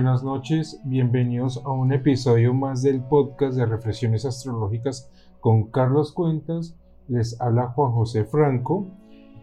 Buenas 0.00 0.24
noches, 0.24 0.80
bienvenidos 0.84 1.60
a 1.62 1.68
un 1.68 1.92
episodio 1.92 2.54
más 2.54 2.80
del 2.80 3.02
podcast 3.02 3.54
de 3.54 3.66
Reflexiones 3.66 4.24
Astrológicas 4.24 5.10
con 5.40 5.64
Carlos 5.64 6.12
Cuentas. 6.12 6.74
Les 7.06 7.38
habla 7.38 7.66
Juan 7.66 7.92
José 7.92 8.24
Franco 8.24 8.86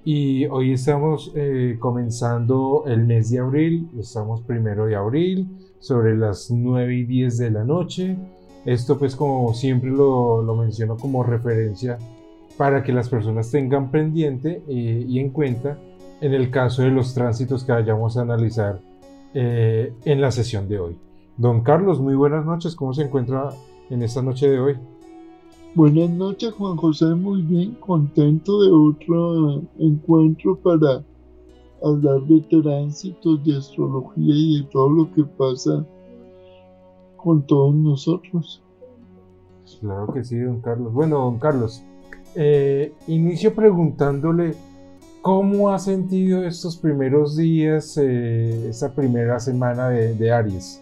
y 0.04 0.48
hoy 0.48 0.74
estamos 0.74 1.32
eh, 1.36 1.78
comenzando 1.80 2.86
el 2.88 3.06
mes 3.06 3.30
de 3.30 3.38
abril, 3.38 3.88
estamos 4.00 4.42
primero 4.42 4.88
de 4.88 4.96
abril, 4.96 5.48
sobre 5.78 6.18
las 6.18 6.50
9 6.50 6.92
y 6.92 7.04
10 7.04 7.38
de 7.38 7.52
la 7.52 7.64
noche. 7.64 8.18
Esto 8.66 8.98
pues 8.98 9.16
como 9.16 9.54
siempre 9.54 9.92
lo, 9.92 10.42
lo 10.42 10.56
menciono 10.56 10.98
como 10.98 11.22
referencia 11.22 12.00
para 12.58 12.82
que 12.82 12.94
las 12.94 13.10
personas 13.10 13.52
tengan 13.52 13.92
pendiente 13.92 14.64
eh, 14.68 15.06
y 15.08 15.20
en 15.20 15.30
cuenta 15.30 15.78
en 16.20 16.34
el 16.34 16.50
caso 16.50 16.82
de 16.82 16.90
los 16.90 17.14
tránsitos 17.14 17.64
que 17.64 17.74
vayamos 17.74 18.18
a 18.18 18.22
analizar 18.22 18.87
eh, 19.40 19.94
en 20.06 20.20
la 20.20 20.32
sesión 20.32 20.68
de 20.68 20.80
hoy. 20.80 20.98
Don 21.38 21.62
Carlos, 21.62 22.00
muy 22.00 22.16
buenas 22.16 22.44
noches, 22.44 22.76
¿cómo 22.76 22.92
se 22.92 23.04
encuentra 23.04 23.52
en 23.92 24.02
esta 24.02 24.24
noche 24.24 24.50
de 24.50 24.60
hoy? 24.60 24.76
Buenas 25.76 26.10
noches, 26.10 26.54
Juan 26.54 26.76
José, 26.76 27.06
muy 27.14 27.44
bien, 27.44 27.76
contento 27.76 28.64
de 28.64 28.72
otro 28.72 29.62
encuentro 29.78 30.56
para 30.56 31.04
hablar 31.84 32.22
de 32.22 32.42
tránsitos, 32.50 33.44
de 33.46 33.58
astrología 33.58 34.34
y 34.34 34.64
de 34.64 34.70
todo 34.72 34.90
lo 34.90 35.14
que 35.14 35.24
pasa 35.24 35.86
con 37.18 37.46
todos 37.46 37.76
nosotros. 37.76 38.64
Claro 39.80 40.12
que 40.12 40.24
sí, 40.24 40.40
don 40.40 40.62
Carlos. 40.62 40.92
Bueno, 40.92 41.20
don 41.20 41.38
Carlos, 41.38 41.84
eh, 42.34 42.92
inicio 43.06 43.54
preguntándole 43.54 44.56
cómo 45.22 45.72
ha 45.72 45.80
sentido 45.80 46.44
estos 46.44 46.78
primeros 46.78 47.36
días, 47.36 47.98
eh, 47.98 48.70
esta 48.70 48.94
primera 48.94 49.40
semana 49.40 49.90
de, 49.90 50.32
Aries. 50.32 50.82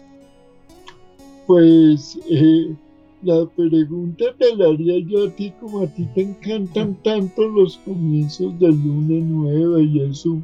Pues 1.46 2.18
eh, 2.30 2.74
la 3.22 3.46
pregunta 3.46 4.24
te 4.38 4.54
la 4.56 4.68
haría 4.68 4.98
yo 5.06 5.26
a 5.26 5.30
ti, 5.30 5.52
como 5.60 5.82
a 5.82 5.86
ti 5.86 6.06
te 6.14 6.22
encantan 6.22 6.94
tanto 7.04 7.48
los 7.48 7.78
comienzos 7.78 8.58
de 8.58 8.68
luna 8.68 9.24
nueva 9.24 9.80
y 9.80 10.00
eso. 10.00 10.38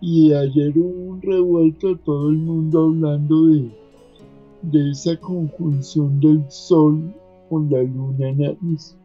Y 0.00 0.32
ayer 0.32 0.72
hubo 0.76 1.12
un 1.12 1.22
revuelto 1.22 1.88
de 1.88 1.96
todo 1.96 2.28
el 2.28 2.36
mundo 2.36 2.84
hablando 2.84 3.46
de, 3.46 3.70
de 4.62 4.90
esa 4.90 5.16
conjunción 5.16 6.20
del 6.20 6.44
sol 6.50 7.12
con 7.48 7.70
la 7.70 7.82
luna 7.82 8.28
en 8.28 8.44
Aries. 8.44 8.96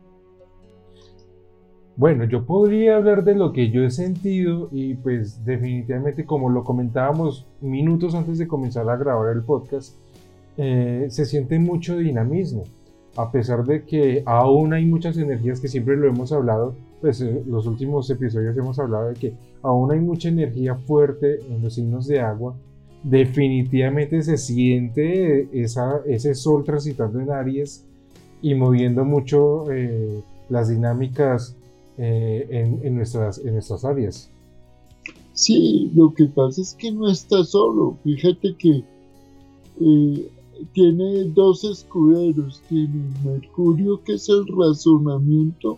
Bueno, 1.97 2.23
yo 2.23 2.45
podría 2.45 2.95
hablar 2.95 3.23
de 3.23 3.35
lo 3.35 3.51
que 3.51 3.69
yo 3.69 3.83
he 3.83 3.91
sentido 3.91 4.69
y 4.71 4.95
pues 4.95 5.43
definitivamente 5.45 6.25
como 6.25 6.49
lo 6.49 6.63
comentábamos 6.63 7.45
minutos 7.59 8.15
antes 8.15 8.37
de 8.37 8.47
comenzar 8.47 8.89
a 8.89 8.95
grabar 8.95 9.35
el 9.35 9.43
podcast, 9.43 9.95
eh, 10.57 11.07
se 11.09 11.25
siente 11.25 11.59
mucho 11.59 11.97
dinamismo. 11.97 12.63
A 13.17 13.29
pesar 13.29 13.65
de 13.65 13.83
que 13.83 14.23
aún 14.25 14.73
hay 14.73 14.85
muchas 14.85 15.17
energías 15.17 15.59
que 15.59 15.67
siempre 15.67 15.97
lo 15.97 16.07
hemos 16.07 16.31
hablado, 16.31 16.75
pues 17.01 17.19
eh, 17.19 17.43
los 17.45 17.67
últimos 17.67 18.09
episodios 18.09 18.55
hemos 18.57 18.79
hablado 18.79 19.09
de 19.09 19.15
que 19.15 19.33
aún 19.61 19.91
hay 19.91 19.99
mucha 19.99 20.29
energía 20.29 20.75
fuerte 20.75 21.39
en 21.49 21.61
los 21.61 21.73
signos 21.73 22.07
de 22.07 22.21
agua, 22.21 22.55
definitivamente 23.03 24.21
se 24.21 24.37
siente 24.37 25.49
esa, 25.51 26.01
ese 26.05 26.35
sol 26.35 26.63
transitando 26.63 27.19
en 27.19 27.31
Aries 27.31 27.85
y 28.41 28.55
moviendo 28.55 29.03
mucho 29.03 29.69
eh, 29.71 30.21
las 30.49 30.69
dinámicas 30.69 31.57
eh, 32.03 32.79
en, 32.83 32.95
nuestras, 32.95 33.37
en 33.37 33.53
nuestras 33.53 33.85
áreas. 33.85 34.27
Sí, 35.33 35.91
lo 35.93 36.11
que 36.15 36.25
pasa 36.25 36.59
es 36.59 36.73
que 36.73 36.91
no 36.91 37.07
está 37.07 37.43
solo. 37.43 37.95
Fíjate 38.03 38.55
que 38.55 38.83
eh, 39.79 40.31
tiene 40.73 41.25
dos 41.25 41.63
escuderos. 41.63 42.59
Tiene 42.67 43.03
Mercurio, 43.23 44.03
que 44.03 44.13
es 44.13 44.27
el 44.29 44.47
razonamiento, 44.47 45.77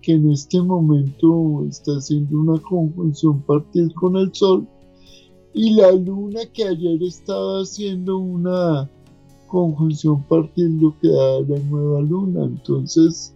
que 0.00 0.12
en 0.12 0.30
este 0.30 0.62
momento 0.62 1.64
está 1.68 1.90
haciendo 1.96 2.38
una 2.38 2.62
conjunción 2.62 3.40
partir 3.42 3.92
con 3.94 4.16
el 4.16 4.32
Sol. 4.32 4.64
Y 5.54 5.74
la 5.74 5.90
Luna, 5.90 6.42
que 6.54 6.62
ayer 6.68 7.02
estaba 7.02 7.62
haciendo 7.62 8.16
una 8.16 8.88
conjunción 9.48 10.22
partir 10.28 10.70
lo 10.80 10.96
que 11.00 11.08
da 11.08 11.40
la 11.40 11.58
nueva 11.68 12.00
Luna. 12.00 12.44
Entonces, 12.44 13.34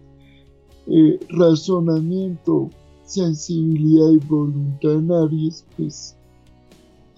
eh, 0.89 1.19
razonamiento, 1.29 2.69
sensibilidad 3.03 4.09
y 4.09 4.17
voluntad 4.27 4.93
en 4.93 5.11
Aries, 5.11 5.65
pues 5.75 6.15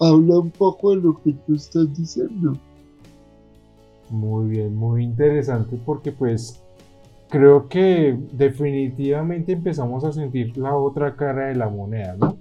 habla 0.00 0.38
un 0.38 0.50
poco 0.50 0.90
de 0.90 1.02
lo 1.02 1.20
que 1.22 1.32
tú 1.46 1.54
estás 1.54 1.96
diciendo. 1.96 2.54
Muy 4.08 4.48
bien, 4.48 4.74
muy 4.74 5.04
interesante 5.04 5.78
porque 5.84 6.10
pues 6.10 6.60
creo 7.28 7.68
que 7.68 8.18
definitivamente 8.32 9.52
empezamos 9.52 10.02
a 10.04 10.12
sentir 10.12 10.56
la 10.58 10.76
otra 10.76 11.14
cara 11.14 11.46
de 11.46 11.54
la 11.54 11.68
moneda, 11.68 12.16
¿no? 12.18 12.36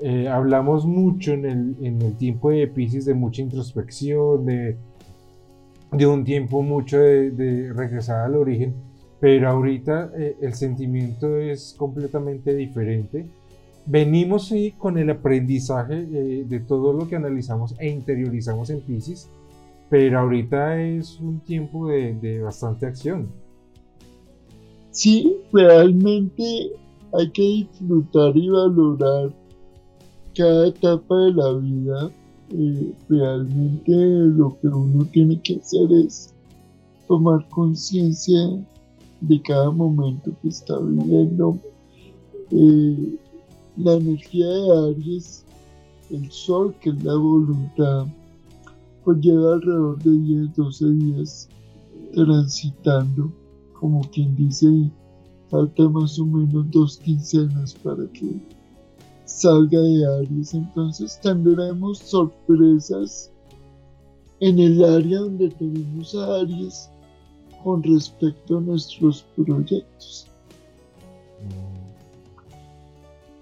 Eh, 0.00 0.28
hablamos 0.28 0.84
mucho 0.84 1.32
en 1.32 1.46
el, 1.46 1.76
en 1.80 2.02
el, 2.02 2.16
tiempo 2.16 2.50
de 2.50 2.66
Pisces 2.66 3.06
de 3.06 3.14
mucha 3.14 3.40
introspección, 3.40 4.44
de, 4.44 4.76
de 5.92 6.06
un 6.06 6.24
tiempo 6.24 6.60
mucho 6.60 6.98
de, 6.98 7.30
de 7.30 7.72
regresar 7.72 8.26
al 8.26 8.34
origen, 8.34 8.74
pero 9.20 9.48
ahorita 9.48 10.12
eh, 10.16 10.36
el 10.40 10.54
sentimiento 10.54 11.38
es 11.38 11.74
completamente 11.76 12.54
diferente. 12.54 13.26
Venimos 13.86 14.48
sí 14.48 14.74
con 14.76 14.98
el 14.98 15.10
aprendizaje 15.10 16.06
eh, 16.12 16.44
de 16.46 16.60
todo 16.60 16.92
lo 16.92 17.08
que 17.08 17.16
analizamos 17.16 17.74
e 17.78 17.88
interiorizamos 17.88 18.68
en 18.70 18.80
Pisces, 18.80 19.30
pero 19.88 20.20
ahorita 20.20 20.82
es 20.82 21.18
un 21.20 21.40
tiempo 21.40 21.88
de, 21.88 22.40
bastante 22.42 22.86
acción. 22.86 23.28
Sí, 24.90 25.36
realmente 25.52 26.72
hay 27.12 27.30
que 27.30 27.42
disfrutar 27.42 28.36
y 28.36 28.48
valorar 28.48 29.30
cada 30.34 30.68
etapa 30.68 31.16
de 31.16 31.32
la 31.32 31.52
vida. 31.54 32.10
Eh, 32.50 32.92
realmente 33.08 33.92
lo 33.92 34.56
que 34.60 34.68
uno 34.68 35.04
tiene 35.06 35.40
que 35.40 35.56
hacer 35.56 35.90
es 36.04 36.34
tomar 37.08 37.48
conciencia 37.48 38.38
de 39.28 39.42
cada 39.42 39.70
momento 39.70 40.32
que 40.40 40.48
está 40.48 40.78
viviendo. 40.78 41.58
Eh, 42.50 43.18
la 43.76 43.94
energía 43.94 44.46
de 44.46 44.90
Aries, 44.90 45.44
el 46.10 46.30
sol 46.30 46.74
que 46.80 46.90
es 46.90 47.04
la 47.04 47.16
voluntad, 47.16 48.06
pues 49.04 49.18
lleva 49.20 49.54
alrededor 49.54 50.02
de 50.02 50.10
10, 50.10 50.56
12 50.56 50.90
días 50.90 51.48
transitando, 52.14 53.30
como 53.78 54.00
quien 54.10 54.34
dice, 54.36 54.90
falta 55.48 55.88
más 55.88 56.18
o 56.18 56.26
menos 56.26 56.70
dos 56.70 56.98
quincenas 56.98 57.74
para 57.74 58.06
que 58.12 58.40
salga 59.24 59.80
de 59.80 60.06
Aries. 60.06 60.54
Entonces 60.54 61.20
tendremos 61.20 61.98
sorpresas 61.98 63.30
en 64.40 64.58
el 64.58 64.84
área 64.84 65.20
donde 65.20 65.50
tenemos 65.50 66.14
a 66.14 66.40
Aries 66.40 66.90
con 67.66 67.82
respecto 67.82 68.58
a 68.58 68.60
nuestros 68.60 69.26
proyectos. 69.34 70.30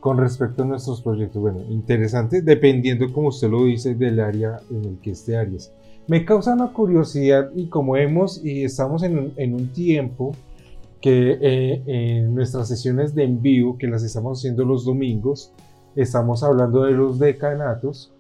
Con 0.01 0.17
respecto 0.17 0.63
a 0.63 0.67
nuestros 0.67 1.03
proyectos, 1.03 1.43
bueno, 1.43 1.61
interesante, 1.69 2.41
dependiendo, 2.41 3.13
como 3.13 3.29
usted 3.29 3.51
lo 3.51 3.67
dice, 3.67 3.95
del 3.95 4.21
área 4.21 4.61
en 4.71 4.83
el 4.83 4.99
que 5.01 5.11
esté 5.11 5.37
Aries. 5.37 5.71
Me 6.07 6.25
causa 6.25 6.55
una 6.55 6.73
curiosidad 6.73 7.51
y 7.55 7.67
como 7.67 7.93
vemos 7.93 8.43
y 8.43 8.65
estamos 8.65 9.03
en, 9.03 9.35
en 9.37 9.53
un 9.53 9.69
tiempo 9.75 10.33
que 11.03 11.37
eh, 11.43 11.83
en 11.87 12.35
nuestras 12.35 12.67
sesiones 12.69 13.15
de 13.15 13.25
en 13.25 13.43
vivo, 13.43 13.77
que 13.77 13.89
las 13.89 14.03
estamos 14.03 14.39
haciendo 14.39 14.65
los 14.65 14.87
domingos, 14.87 15.53
estamos 15.97 16.43
hablando 16.43 16.85
de 16.85 16.93
los 16.93 17.19
decanatos. 17.19 18.11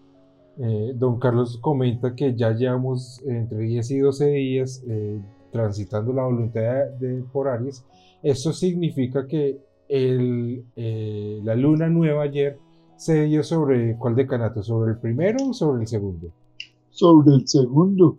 Eh, 0.58 0.92
don 0.94 1.18
Carlos 1.18 1.56
comenta 1.62 2.14
que 2.14 2.36
ya 2.36 2.50
llevamos 2.50 3.22
entre 3.26 3.60
10 3.60 3.90
y 3.90 3.98
12 4.00 4.26
días 4.26 4.84
eh, 4.86 5.18
transitando 5.54 6.12
la 6.12 6.24
voluntad 6.24 6.88
de, 6.98 7.22
por 7.32 7.46
Aries, 7.46 7.84
eso 8.24 8.52
significa 8.52 9.24
que 9.24 9.56
eh, 9.88 11.40
la 11.44 11.54
luna 11.54 11.88
nueva 11.88 12.24
ayer 12.24 12.58
se 12.96 13.22
dio 13.26 13.44
sobre 13.44 13.96
cuál 13.96 14.16
decanato, 14.16 14.64
sobre 14.64 14.94
el 14.94 14.98
primero 14.98 15.50
o 15.50 15.54
sobre 15.54 15.82
el 15.82 15.86
segundo? 15.86 16.32
Sobre 16.90 17.36
el 17.36 17.46
segundo. 17.46 18.18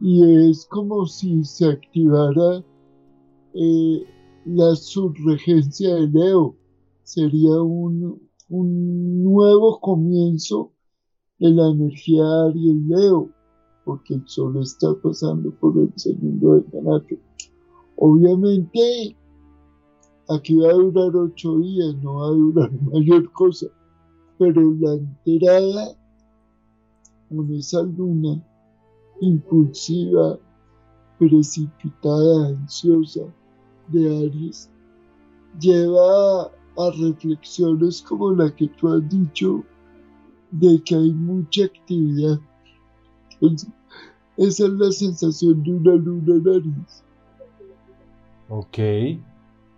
Y 0.00 0.48
es 0.48 0.64
como 0.66 1.06
si 1.06 1.42
se 1.44 1.66
activara 1.66 2.62
eh, 3.54 4.04
la 4.44 4.76
subregencia 4.76 5.96
de 5.96 6.06
Leo. 6.06 6.54
Sería 7.02 7.60
un, 7.60 8.20
nuevo 8.48 9.80
comienzo 9.80 10.70
de 11.40 11.50
la 11.50 11.68
energía 11.70 12.22
Aries 12.46 12.76
Leo 12.86 13.30
porque 13.84 14.14
el 14.14 14.22
sol 14.26 14.56
está 14.60 14.94
pasando 15.02 15.50
por 15.52 15.76
el 15.78 15.92
segundo 15.96 16.56
decanato. 16.56 17.16
Obviamente, 17.96 19.16
aquí 20.28 20.56
va 20.56 20.70
a 20.70 20.74
durar 20.74 21.16
ocho 21.16 21.58
días, 21.58 21.94
no 22.02 22.14
va 22.14 22.26
a 22.26 22.30
durar 22.30 22.82
mayor 22.92 23.30
cosa, 23.32 23.66
pero 24.38 24.74
la 24.80 24.94
entrada 24.94 25.96
con 27.28 27.54
esa 27.54 27.82
luna 27.82 28.42
impulsiva, 29.20 30.38
precipitada, 31.18 32.48
ansiosa 32.48 33.22
de 33.88 34.26
Aries, 34.26 34.70
lleva 35.60 36.44
a 36.44 36.90
reflexiones 36.98 38.02
como 38.02 38.32
la 38.32 38.54
que 38.54 38.68
tú 38.68 38.88
has 38.88 39.08
dicho 39.08 39.64
de 40.52 40.82
que 40.84 40.94
hay 40.94 41.12
mucha 41.12 41.64
actividad. 41.64 42.40
Esa 43.40 44.64
es 44.64 44.70
la 44.70 44.92
sensación 44.92 45.62
de 45.62 45.72
una 45.72 45.94
luna 45.94 46.34
en 46.34 46.48
Aries. 46.48 47.04
Ok, 48.48 48.78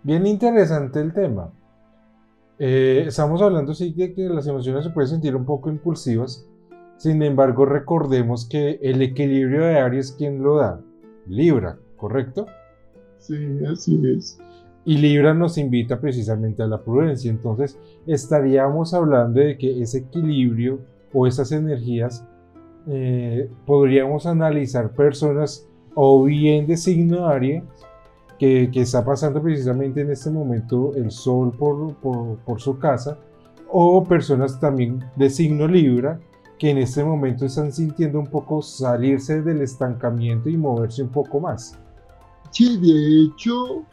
bien 0.03 0.25
interesante 0.25 0.99
el 0.99 1.13
tema. 1.13 1.51
Eh, 2.59 3.05
estamos 3.07 3.41
hablando 3.41 3.73
sí 3.73 3.91
de 3.93 4.13
que 4.13 4.29
las 4.29 4.47
emociones 4.47 4.85
se 4.85 4.91
pueden 4.91 5.09
sentir 5.09 5.35
un 5.35 5.45
poco 5.45 5.69
impulsivas, 5.69 6.47
sin 6.97 7.21
embargo 7.23 7.65
recordemos 7.65 8.45
que 8.45 8.79
el 8.81 9.01
equilibrio 9.01 9.65
de 9.65 9.79
Aries, 9.79 10.13
¿quién 10.17 10.41
lo 10.41 10.57
da? 10.57 10.79
Libra, 11.27 11.77
¿correcto? 11.97 12.45
Sí, 13.17 13.35
así 13.65 14.01
es. 14.07 14.39
Y 14.85 14.97
Libra 14.97 15.33
nos 15.33 15.57
invita 15.57 15.99
precisamente 15.99 16.61
a 16.61 16.67
la 16.67 16.81
prudencia, 16.81 17.31
entonces 17.31 17.77
estaríamos 18.05 18.93
hablando 18.93 19.39
de 19.39 19.57
que 19.57 19.81
ese 19.81 19.99
equilibrio 19.99 20.79
o 21.13 21.27
esas 21.27 21.51
energías 21.51 22.25
eh, 22.87 23.49
podríamos 23.65 24.25
analizar 24.25 24.91
personas 24.91 25.67
o 25.95 26.23
bien 26.23 26.67
de 26.67 26.77
signo 26.77 27.27
Aries 27.27 27.63
que, 28.39 28.69
está 28.73 29.05
pasando 29.05 29.41
precisamente 29.41 30.01
en 30.01 30.11
este 30.11 30.29
momento 30.29 30.91
el 30.95 31.11
sol 31.11 31.55
por, 31.57 31.95
por, 31.95 32.59
su 32.59 32.77
casa, 32.77 33.17
o 33.71 34.03
personas 34.03 34.59
también 34.59 35.03
de 35.15 35.29
signo 35.29 35.67
Libra 35.67 36.19
que 36.59 36.69
en 36.69 36.77
este 36.77 37.03
momento 37.03 37.45
están 37.45 37.71
sintiendo 37.71 38.19
un 38.19 38.27
poco 38.27 38.61
salirse 38.61 39.41
del 39.41 39.61
estancamiento 39.61 40.49
y 40.49 40.57
moverse 40.57 41.03
un 41.03 41.09
poco 41.09 41.39
más. 41.39 41.79
Sí, 42.51 42.77
de 42.77 43.23
hecho, 43.23 43.83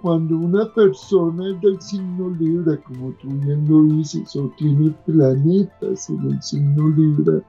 cuando 0.00 0.36
una 0.36 0.72
persona 0.74 1.50
es 1.50 1.60
del 1.60 1.80
signo 1.80 2.30
Libra, 2.30 2.76
como 2.86 3.10
tú 3.12 3.28
bien 3.28 3.66
lo 3.68 3.82
dices, 3.96 4.36
o 4.36 4.50
tiene 4.56 4.94
planetas 5.06 6.08
en 6.10 6.30
el 6.30 6.42
signo 6.42 6.88
Libra, 6.88 7.42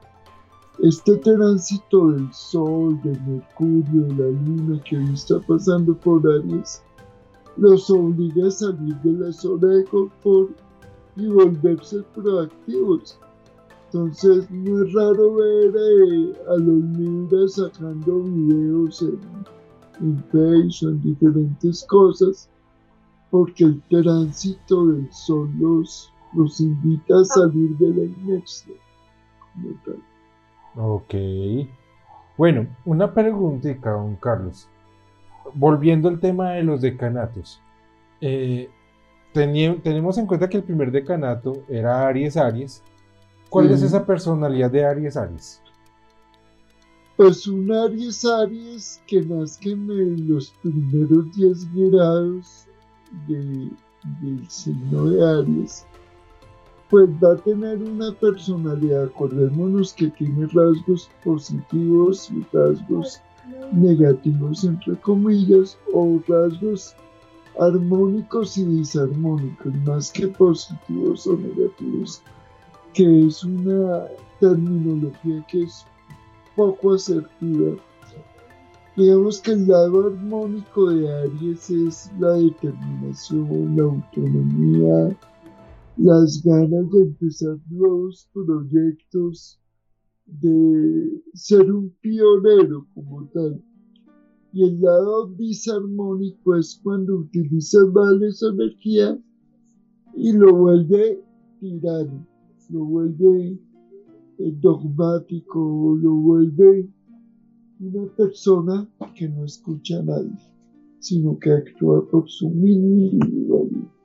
este 0.82 1.16
tránsito 1.16 2.12
del 2.12 2.32
Sol, 2.32 3.00
del 3.02 3.20
Mercurio, 3.26 4.02
de 4.04 4.14
la 4.14 4.40
Luna 4.40 4.82
que 4.84 4.96
hoy 4.96 5.12
está 5.12 5.38
pasando 5.40 5.94
por 5.94 6.26
Aries, 6.26 6.82
los 7.56 7.90
obliga 7.90 8.46
a 8.46 8.50
salir 8.50 8.96
de 9.02 9.12
la 9.12 9.32
zona 9.32 9.68
de 9.68 9.84
confort 9.84 10.50
y 11.16 11.26
volverse 11.26 12.02
proactivos. 12.14 13.18
Entonces 13.86 14.50
no 14.50 14.84
es 14.84 14.92
raro 14.94 15.34
ver 15.34 15.74
eh, 15.76 16.34
a 16.48 16.56
los 16.56 16.82
Libras 16.96 17.54
sacando 17.54 18.20
videos 18.22 19.02
en, 19.02 19.18
en 20.00 20.24
Facebook, 20.30 20.90
en 20.90 21.02
diferentes 21.02 21.84
cosas, 21.84 22.48
porque 23.30 23.64
el 23.64 23.82
tránsito 23.90 24.86
del 24.86 25.12
Sol 25.12 25.50
los, 25.58 26.10
invita 26.60 27.20
a 27.20 27.24
salir 27.24 27.76
de 27.76 27.88
la 27.90 28.04
inercia. 28.04 28.74
Ok. 30.76 31.14
Bueno, 32.36 32.66
una 32.84 33.12
preguntita, 33.12 33.90
don 33.90 34.16
Carlos. 34.16 34.68
Volviendo 35.54 36.08
al 36.08 36.20
tema 36.20 36.52
de 36.52 36.62
los 36.62 36.80
decanatos. 36.80 37.60
Eh, 38.20 38.70
tenemos 39.32 40.18
en 40.18 40.26
cuenta 40.26 40.48
que 40.48 40.58
el 40.58 40.62
primer 40.62 40.90
decanato 40.90 41.64
era 41.68 42.06
Aries 42.06 42.36
Aries. 42.36 42.82
¿Cuál 43.48 43.70
es 43.70 43.82
esa 43.82 44.06
personalidad 44.06 44.70
de 44.70 44.84
Aries 44.84 45.16
Aries? 45.16 45.60
Pues 47.16 47.46
un 47.46 47.70
Aries 47.72 48.24
Aries 48.24 49.02
que 49.06 49.20
nazca 49.22 49.68
en 49.68 50.32
los 50.32 50.50
primeros 50.62 51.36
10 51.36 51.74
grados 51.74 52.66
del 53.26 53.70
signo 54.48 55.10
de 55.10 55.40
Aries 55.40 55.84
pues 56.90 57.08
va 57.22 57.32
a 57.32 57.36
tener 57.36 57.80
una 57.82 58.12
personalidad. 58.12 59.04
Acordémonos 59.04 59.94
que 59.94 60.08
tiene 60.08 60.46
rasgos 60.46 61.08
positivos 61.24 62.30
y 62.30 62.44
rasgos 62.52 63.20
negativos, 63.72 64.64
entre 64.64 64.96
comillas, 64.96 65.78
o 65.92 66.20
rasgos 66.26 66.96
armónicos 67.58 68.58
y 68.58 68.64
disarmónicos, 68.64 69.74
más 69.86 70.10
que 70.10 70.28
positivos 70.28 71.26
o 71.26 71.36
negativos, 71.36 72.22
que 72.92 73.26
es 73.26 73.44
una 73.44 74.06
terminología 74.40 75.44
que 75.48 75.62
es 75.62 75.84
poco 76.56 76.94
asertiva. 76.94 77.76
Digamos 78.96 79.40
que 79.40 79.52
el 79.52 79.68
lado 79.68 80.08
armónico 80.08 80.90
de 80.90 81.08
Aries 81.22 81.70
es 81.70 82.10
la 82.18 82.32
determinación, 82.32 83.76
la 83.76 83.84
autonomía, 83.84 85.16
las 86.02 86.42
ganas 86.42 86.90
de 86.92 87.02
empezar 87.02 87.58
nuevos 87.68 88.26
proyectos, 88.32 89.60
de 90.24 91.22
ser 91.34 91.70
un 91.70 91.90
pionero 92.00 92.86
como 92.94 93.26
tal. 93.34 93.62
Y 94.52 94.64
el 94.64 94.80
lado 94.80 95.26
disarmónico 95.36 96.56
es 96.56 96.80
cuando 96.82 97.16
utiliza 97.16 97.84
mal 97.92 98.22
esa 98.22 98.48
energía 98.48 99.18
y 100.16 100.32
lo 100.32 100.56
vuelve 100.56 101.22
tirano, 101.60 102.26
lo 102.70 102.84
vuelve 102.86 103.58
eh, 104.38 104.54
dogmático, 104.58 105.98
lo 106.00 106.14
vuelve 106.14 106.88
una 107.78 108.06
persona 108.16 108.88
que 109.14 109.28
no 109.28 109.44
escucha 109.44 109.98
a 109.98 110.02
nadie, 110.02 110.38
sino 110.98 111.38
que 111.38 111.52
actúa 111.52 112.08
por 112.08 112.28
su 112.28 112.46
individualidad. 112.46 113.99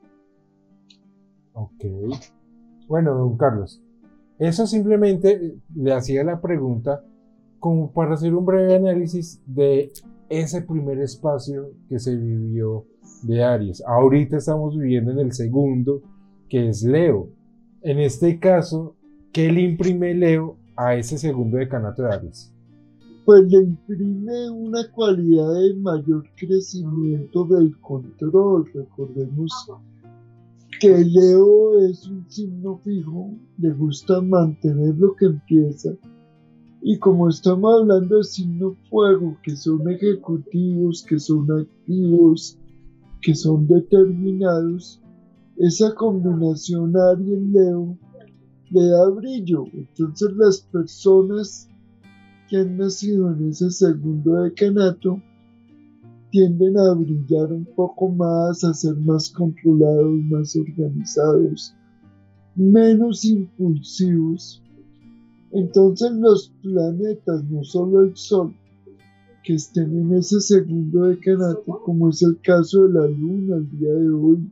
Ok. 1.56 1.84
Bueno, 2.86 3.14
don 3.14 3.36
Carlos, 3.38 3.82
eso 4.38 4.66
simplemente 4.66 5.56
le 5.74 5.92
hacía 5.92 6.22
la 6.22 6.40
pregunta 6.40 7.02
como 7.58 7.90
para 7.92 8.14
hacer 8.14 8.34
un 8.34 8.44
breve 8.44 8.76
análisis 8.76 9.40
de 9.46 9.90
ese 10.28 10.60
primer 10.60 10.98
espacio 10.98 11.70
que 11.88 11.98
se 11.98 12.14
vivió 12.14 12.84
de 13.22 13.42
Aries. 13.42 13.82
Ahorita 13.86 14.36
estamos 14.36 14.76
viviendo 14.76 15.12
en 15.12 15.20
el 15.20 15.32
segundo, 15.32 16.02
que 16.50 16.68
es 16.68 16.82
Leo. 16.82 17.30
En 17.80 18.00
este 18.00 18.38
caso, 18.38 18.94
¿qué 19.32 19.50
le 19.50 19.62
imprime 19.62 20.12
Leo 20.12 20.58
a 20.76 20.94
ese 20.94 21.16
segundo 21.16 21.56
decanato 21.56 22.02
de 22.02 22.12
Aries? 22.12 22.52
Pues 23.24 23.50
le 23.50 23.58
imprime 23.62 24.50
una 24.50 24.88
cualidad 24.92 25.54
de 25.54 25.74
mayor 25.76 26.22
crecimiento 26.36 27.44
del 27.46 27.80
control. 27.80 28.70
Recordemos 28.74 29.70
que 30.80 31.04
Leo 31.04 31.80
es 31.80 32.06
un 32.06 32.28
signo 32.28 32.78
fijo, 32.78 33.34
le 33.58 33.72
gusta 33.72 34.20
mantener 34.20 34.96
lo 34.96 35.14
que 35.14 35.26
empieza. 35.26 35.90
Y 36.82 36.98
como 36.98 37.28
estamos 37.28 37.80
hablando 37.80 38.18
de 38.18 38.24
signo 38.24 38.76
fuego, 38.90 39.36
que 39.42 39.56
son 39.56 39.88
ejecutivos, 39.90 41.04
que 41.08 41.18
son 41.18 41.50
activos, 41.50 42.58
que 43.22 43.34
son 43.34 43.66
determinados, 43.66 45.00
esa 45.56 45.94
combinación 45.94 46.94
Aries-Leo 46.96 47.98
le 48.70 48.86
da 48.88 49.08
brillo. 49.10 49.64
Entonces 49.72 50.32
las 50.36 50.60
personas 50.60 51.68
que 52.48 52.58
han 52.58 52.76
nacido 52.76 53.32
en 53.32 53.48
ese 53.48 53.70
segundo 53.70 54.42
decanato 54.42 55.20
tienden 56.30 56.78
a 56.78 56.92
brillar 56.94 57.52
un 57.52 57.64
poco 57.64 58.08
más, 58.08 58.64
a 58.64 58.74
ser 58.74 58.96
más 58.96 59.30
controlados, 59.30 60.14
más 60.30 60.56
organizados, 60.56 61.74
menos 62.54 63.24
impulsivos. 63.24 64.62
Entonces 65.52 66.12
los 66.12 66.52
planetas, 66.62 67.44
no 67.44 67.62
solo 67.64 68.02
el 68.02 68.16
Sol, 68.16 68.54
que 69.44 69.54
estén 69.54 69.96
en 69.96 70.14
ese 70.14 70.40
segundo 70.40 71.04
decanato, 71.04 71.80
como 71.84 72.08
es 72.08 72.22
el 72.22 72.40
caso 72.40 72.86
de 72.86 72.94
la 72.94 73.06
Luna 73.06 73.56
el 73.56 73.70
día 73.78 73.92
de 73.92 74.10
hoy, 74.10 74.50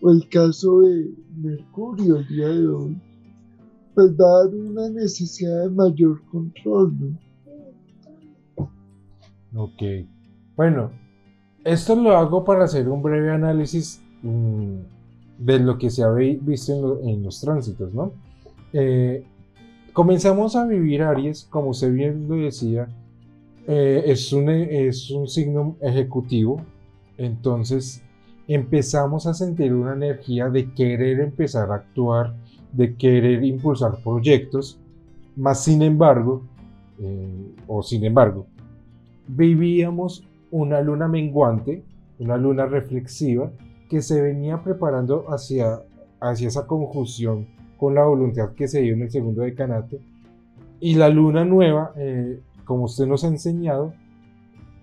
o 0.00 0.10
el 0.10 0.28
caso 0.28 0.80
de 0.80 1.14
Mercurio 1.36 2.18
el 2.18 2.28
día 2.28 2.48
de 2.48 2.66
hoy, 2.66 3.00
pues 3.94 4.12
va 4.12 4.24
a 4.24 4.44
dar 4.44 4.54
una 4.54 4.88
necesidad 4.88 5.64
de 5.64 5.70
mayor 5.70 6.20
control, 6.30 6.92
¿no? 6.98 7.18
Ok. 9.54 9.82
Bueno, 10.56 10.90
esto 11.64 11.96
lo 11.96 12.16
hago 12.16 12.44
para 12.44 12.64
hacer 12.64 12.88
un 12.88 13.02
breve 13.02 13.30
análisis 13.30 14.02
mm, 14.22 14.76
de 15.38 15.58
lo 15.60 15.78
que 15.78 15.90
se 15.90 16.02
ha 16.02 16.10
visto 16.10 17.00
en, 17.02 17.22
los 17.22 17.40
tránsitos, 17.40 17.92
¿no? 17.94 18.12
Eh, 18.72 19.24
comenzamos 19.92 20.56
a 20.56 20.66
vivir 20.66 21.02
Aries, 21.02 21.44
como 21.44 21.70
usted 21.70 21.92
bien 21.92 22.28
lo 22.28 22.36
decía, 22.36 22.88
eh, 23.66 24.02
es, 24.06 24.32
un, 24.32 24.48
es 24.50 25.10
un 25.10 25.28
signo 25.28 25.76
ejecutivo, 25.80 26.60
entonces 27.16 28.02
empezamos 28.46 29.26
a 29.26 29.34
sentir 29.34 29.72
una 29.72 29.94
energía 29.94 30.50
de 30.50 30.72
querer 30.72 31.20
empezar 31.20 31.70
a 31.70 31.76
actuar, 31.76 32.34
de 32.72 32.94
querer 32.96 33.44
impulsar 33.44 34.02
proyectos, 34.02 34.78
Más 35.36 35.64
sin 35.64 35.80
embargo, 35.80 36.42
eh, 36.98 37.54
o 37.66 37.82
sin 37.82 38.04
embargo, 38.04 38.46
vivíamos 39.26 40.24
una 40.52 40.80
luna 40.80 41.08
menguante, 41.08 41.82
una 42.20 42.36
luna 42.36 42.66
reflexiva, 42.66 43.50
que 43.88 44.00
se 44.00 44.22
venía 44.22 44.62
preparando 44.62 45.24
hacia, 45.28 45.80
hacia 46.20 46.48
esa 46.48 46.66
conjunción 46.66 47.48
con 47.76 47.94
la 47.94 48.04
voluntad 48.04 48.52
que 48.52 48.68
se 48.68 48.80
dio 48.80 48.94
en 48.94 49.02
el 49.02 49.10
segundo 49.10 49.42
decanato. 49.42 49.96
Y 50.78 50.94
la 50.94 51.08
luna 51.08 51.44
nueva, 51.44 51.92
eh, 51.96 52.40
como 52.64 52.84
usted 52.84 53.06
nos 53.06 53.24
ha 53.24 53.28
enseñado, 53.28 53.92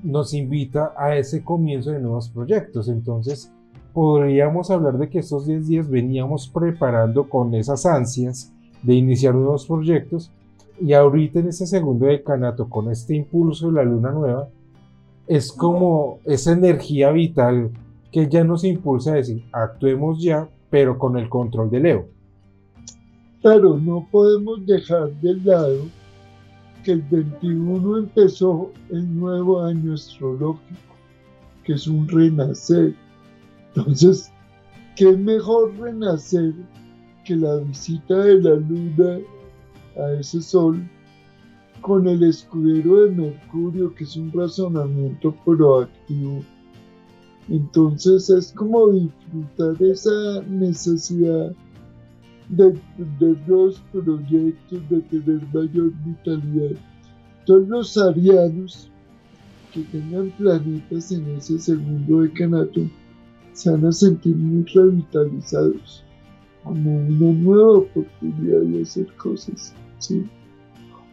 nos 0.04 0.34
invita 0.34 0.94
a 0.98 1.16
ese 1.16 1.44
comienzo 1.44 1.92
de 1.92 2.00
nuevos 2.00 2.30
proyectos. 2.30 2.90
Entonces, 2.90 3.54
podríamos 3.94 4.72
hablar 4.72 4.98
de 4.98 5.10
que 5.10 5.20
estos 5.20 5.46
10 5.46 5.68
días 5.68 5.90
veníamos 5.90 6.50
preparando 6.50 7.30
con 7.30 7.54
esas 7.54 7.86
ansias 7.86 8.52
de 8.82 8.96
iniciar 8.96 9.36
nuevos 9.36 9.68
proyectos 9.68 10.32
y 10.80 10.94
ahorita 10.94 11.40
en 11.40 11.50
este 11.50 11.68
segundo 11.68 12.06
decanato 12.06 12.70
con 12.70 12.90
este 12.90 13.16
impulso 13.16 13.68
de 13.68 13.74
la 13.74 13.84
luna 13.84 14.12
nueva 14.12 14.50
es 15.29 15.51
como 15.51 16.19
esa 16.25 16.53
energía 16.53 17.12
vital 17.12 17.69
que 18.12 18.27
ya 18.27 18.43
nos 18.43 18.63
impulsa 18.63 19.12
a 19.12 19.15
decir 19.17 19.45
actuemos 19.51 20.21
ya 20.21 20.50
pero 20.71 20.98
con 20.98 21.17
el 21.17 21.29
control 21.29 21.69
de 21.69 21.79
Leo. 21.79 22.07
Pero 23.41 23.77
no 23.77 24.07
podemos 24.12 24.65
dejar 24.65 25.12
de 25.21 25.36
lado 25.36 25.86
que 26.83 26.93
el 26.93 27.01
21 27.03 27.98
empezó 28.00 28.71
el 28.89 29.19
nuevo 29.19 29.62
año 29.62 29.93
astrológico, 29.93 30.95
que 31.63 31.74
es 31.74 31.88
un 31.88 32.07
renacer. 32.07 32.95
Entonces, 33.75 34.31
¿qué 34.95 35.12
mejor 35.15 35.77
renacer 35.79 36.53
que 37.24 37.36
la 37.36 37.57
visita 37.57 38.17
de 38.17 38.41
la 38.41 38.55
luna 38.55 39.19
a 39.95 40.12
ese 40.19 40.41
sol 40.41 40.83
con 41.81 42.07
el 42.07 42.24
escudero 42.24 43.05
de 43.05 43.12
Mercurio, 43.12 43.93
que 43.93 44.03
es 44.03 44.15
un 44.15 44.31
razonamiento 44.31 45.33
proactivo? 45.45 46.43
Entonces 47.50 48.29
es 48.29 48.51
como 48.51 48.89
disfrutar 48.89 49.81
esa 49.81 50.43
necesidad 50.48 51.53
de, 52.50 52.74
de 53.19 53.36
los 53.48 53.79
proyectos, 53.91 54.89
de 54.89 55.01
tener 55.01 55.41
mayor 55.53 55.91
vitalidad. 56.05 56.77
Todos 57.45 57.67
los 57.67 57.98
arianos 57.98 58.91
que 59.74 59.81
tengan 59.83 60.31
planetas 60.38 61.12
en 61.12 61.27
ese 61.29 61.59
segundo 61.59 62.21
decanato 62.21 62.81
se 63.53 63.71
van 63.71 63.86
a 63.86 63.91
sentir 63.91 64.36
muy 64.36 64.63
revitalizados, 64.65 66.03
como 66.63 66.98
una 66.98 67.31
nueva 67.31 67.79
oportunidad 67.79 68.62
de 68.62 68.81
hacer 68.83 69.07
cosas, 69.17 69.74
¿sí? 69.98 70.25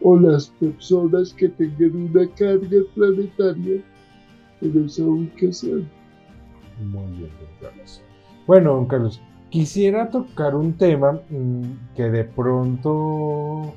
O 0.01 0.15
las 0.17 0.47
personas 0.47 1.33
que 1.33 1.49
tengan 1.49 1.95
una 1.95 2.29
carga 2.35 2.77
planetaria 2.93 3.81
en 4.61 4.85
esa 4.85 5.03
ubicación. 5.03 5.89
Muy 6.83 7.11
bien, 7.17 7.31
don 7.39 7.69
Carlos. 7.69 8.01
Bueno, 8.45 8.73
don 8.75 8.85
Carlos, 8.85 9.19
Quisiera 9.49 10.09
tocar 10.09 10.55
un 10.55 10.73
tema 10.73 11.21
mm, 11.29 11.95
que 11.95 12.03
de 12.09 12.25
pronto 12.25 13.73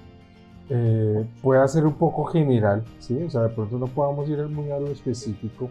eh, 0.68 1.24
pueda 1.42 1.66
ser 1.68 1.86
un 1.86 1.94
poco 1.94 2.24
general, 2.24 2.82
¿sí? 2.98 3.22
O 3.22 3.30
sea, 3.30 3.42
de 3.42 3.50
pronto 3.50 3.78
no 3.78 3.86
podamos 3.86 4.28
ir 4.28 4.38
muy 4.48 4.70
a 4.72 4.80
lo 4.80 4.88
específico, 4.88 5.70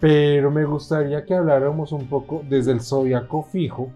pero 0.00 0.50
me 0.50 0.66
gustaría 0.66 1.24
que 1.24 1.34
habláramos 1.34 1.92
un 1.92 2.06
poco 2.06 2.42
desde 2.46 2.72
el 2.72 2.82
zodiaco 2.82 3.42
fijo, 3.44 3.88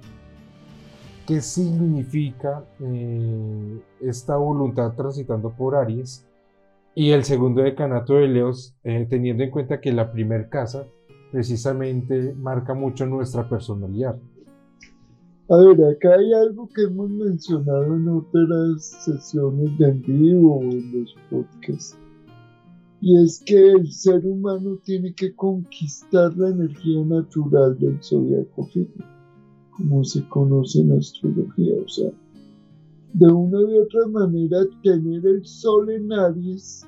qué 1.28 1.42
significa 1.42 2.64
eh, 2.80 3.80
esta 4.00 4.38
voluntad 4.38 4.94
transitando 4.96 5.50
por 5.50 5.76
Aries 5.76 6.26
y 6.94 7.10
el 7.10 7.22
segundo 7.22 7.60
decanato 7.60 8.14
de 8.14 8.28
Leos, 8.28 8.74
eh, 8.82 9.06
teniendo 9.10 9.44
en 9.44 9.50
cuenta 9.50 9.78
que 9.78 9.92
la 9.92 10.10
primer 10.10 10.48
casa 10.48 10.86
precisamente 11.30 12.32
marca 12.32 12.72
mucho 12.72 13.04
nuestra 13.04 13.46
personalidad. 13.46 14.18
A 15.50 15.56
ver, 15.58 15.84
acá 15.84 16.14
hay 16.14 16.32
algo 16.32 16.66
que 16.74 16.84
hemos 16.84 17.10
mencionado 17.10 17.84
en 17.84 18.08
otras 18.08 18.82
sesiones 19.04 19.78
de 19.78 19.86
en 19.86 20.00
vivo 20.00 20.56
o 20.56 20.62
en 20.62 21.00
los 21.00 21.14
podcasts. 21.28 21.98
Y 23.02 23.22
es 23.22 23.42
que 23.44 23.72
el 23.72 23.92
ser 23.92 24.24
humano 24.24 24.78
tiene 24.82 25.12
que 25.12 25.34
conquistar 25.34 26.34
la 26.38 26.48
energía 26.48 27.04
natural 27.04 27.78
del 27.78 28.02
zodiaco 28.02 28.64
fijo, 28.68 29.04
como 29.78 30.04
se 30.04 30.26
conoce 30.28 30.80
en 30.80 30.92
astrología. 30.92 31.74
O 31.84 31.88
sea, 31.88 32.10
de 33.14 33.26
una 33.26 33.60
u 33.60 33.82
otra 33.82 34.06
manera, 34.08 34.66
tener 34.82 35.26
el 35.26 35.44
sol 35.46 35.90
en 35.90 36.12
Aries, 36.12 36.86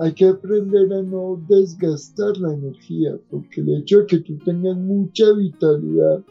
hay 0.00 0.12
que 0.12 0.28
aprender 0.28 0.92
a 0.92 1.02
no 1.02 1.40
desgastar 1.48 2.36
la 2.38 2.54
energía, 2.54 3.18
porque 3.30 3.60
el 3.60 3.76
hecho 3.76 4.00
de 4.00 4.06
que 4.06 4.18
tú 4.18 4.36
tengas 4.44 4.76
mucha 4.76 5.32
vitalidad, 5.32 6.22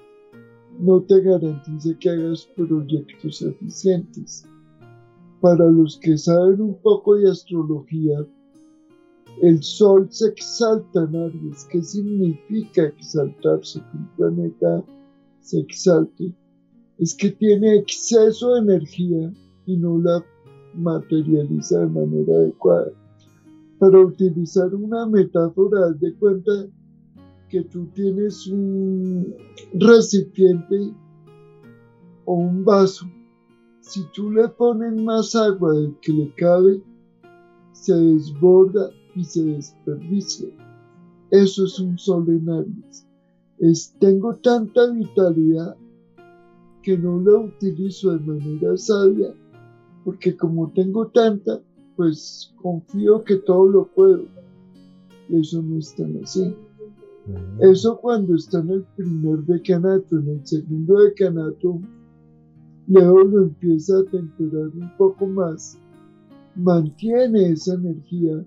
no 0.80 1.02
te 1.02 1.20
garantiza 1.22 1.98
que 2.00 2.10
hagas 2.10 2.48
proyectos 2.56 3.42
eficientes. 3.42 4.48
Para 5.42 5.66
los 5.70 5.98
que 5.98 6.18
saben 6.18 6.62
un 6.62 6.76
poco 6.76 7.16
de 7.16 7.30
astrología, 7.30 8.26
el 9.42 9.62
Sol 9.62 10.08
se 10.10 10.30
exalta 10.30 11.04
en 11.04 11.16
Aries. 11.16 11.68
¿Qué 11.72 11.82
significa 11.82 12.84
exaltarse? 12.84 13.80
Que 13.80 13.98
un 13.98 14.08
planeta 14.16 14.84
se 15.48 15.60
exalte. 15.60 16.36
Es 16.98 17.16
que 17.16 17.32
tiene 17.32 17.76
exceso 17.78 18.54
de 18.54 18.60
energía 18.60 19.32
y 19.66 19.78
no 19.78 19.98
la 20.00 20.24
materializa 20.74 21.80
de 21.80 21.88
manera 21.88 22.36
adecuada. 22.36 22.92
Para 23.80 24.00
utilizar 24.00 24.74
una 24.76 25.06
metáfora, 25.06 25.92
de 25.92 26.14
cuenta 26.16 26.52
que 27.50 27.62
tú 27.64 27.86
tienes 27.94 28.48
un 28.48 29.36
recipiente 29.74 30.94
o 32.26 32.34
un 32.34 32.66
vaso, 32.66 33.06
si 33.80 34.04
tú 34.14 34.32
le 34.32 34.50
pones 34.50 35.02
más 35.02 35.34
agua 35.34 35.74
del 35.74 35.96
que 36.02 36.12
le 36.12 36.34
cabe, 36.34 36.82
se 37.72 37.96
desborda 37.96 38.90
y 39.16 39.24
se 39.24 39.46
desperdicia. 39.46 40.50
Eso 41.32 41.66
es 41.66 41.80
un 41.80 41.98
sol 41.98 42.26
en 42.28 42.50
Aries. 42.50 43.07
Es, 43.60 43.96
tengo 44.00 44.36
tanta 44.36 44.92
vitalidad 44.92 45.76
que 46.84 46.98
no 46.98 47.20
la 47.20 47.38
utilizo 47.40 48.18
de 48.18 48.20
manera 48.20 48.78
sabia, 48.78 49.34
porque 50.06 50.36
como 50.38 50.72
tengo 50.72 51.08
tanta, 51.08 51.60
pues 51.96 52.54
confío 52.62 53.24
que 53.24 53.38
todo 53.38 53.68
lo 53.68 53.88
puedo. 53.88 54.26
Eso 55.30 55.62
no 55.62 55.80
es 55.80 55.94
tan 55.96 56.18
así. 56.24 56.56
Eso 57.60 57.98
cuando 57.98 58.36
está 58.36 58.60
en 58.60 58.70
el 58.70 58.84
primer 58.96 59.40
decanato, 59.40 60.18
en 60.18 60.30
el 60.30 60.48
segundo 60.48 61.00
decanato, 61.00 61.82
Leo 62.88 63.24
lo 63.26 63.44
empieza 63.44 64.00
a 64.00 64.06
temperar 64.06 64.68
un 64.68 64.90
poco 64.98 65.28
más, 65.28 65.78
mantiene 66.56 67.50
esa 67.50 67.74
energía, 67.74 68.46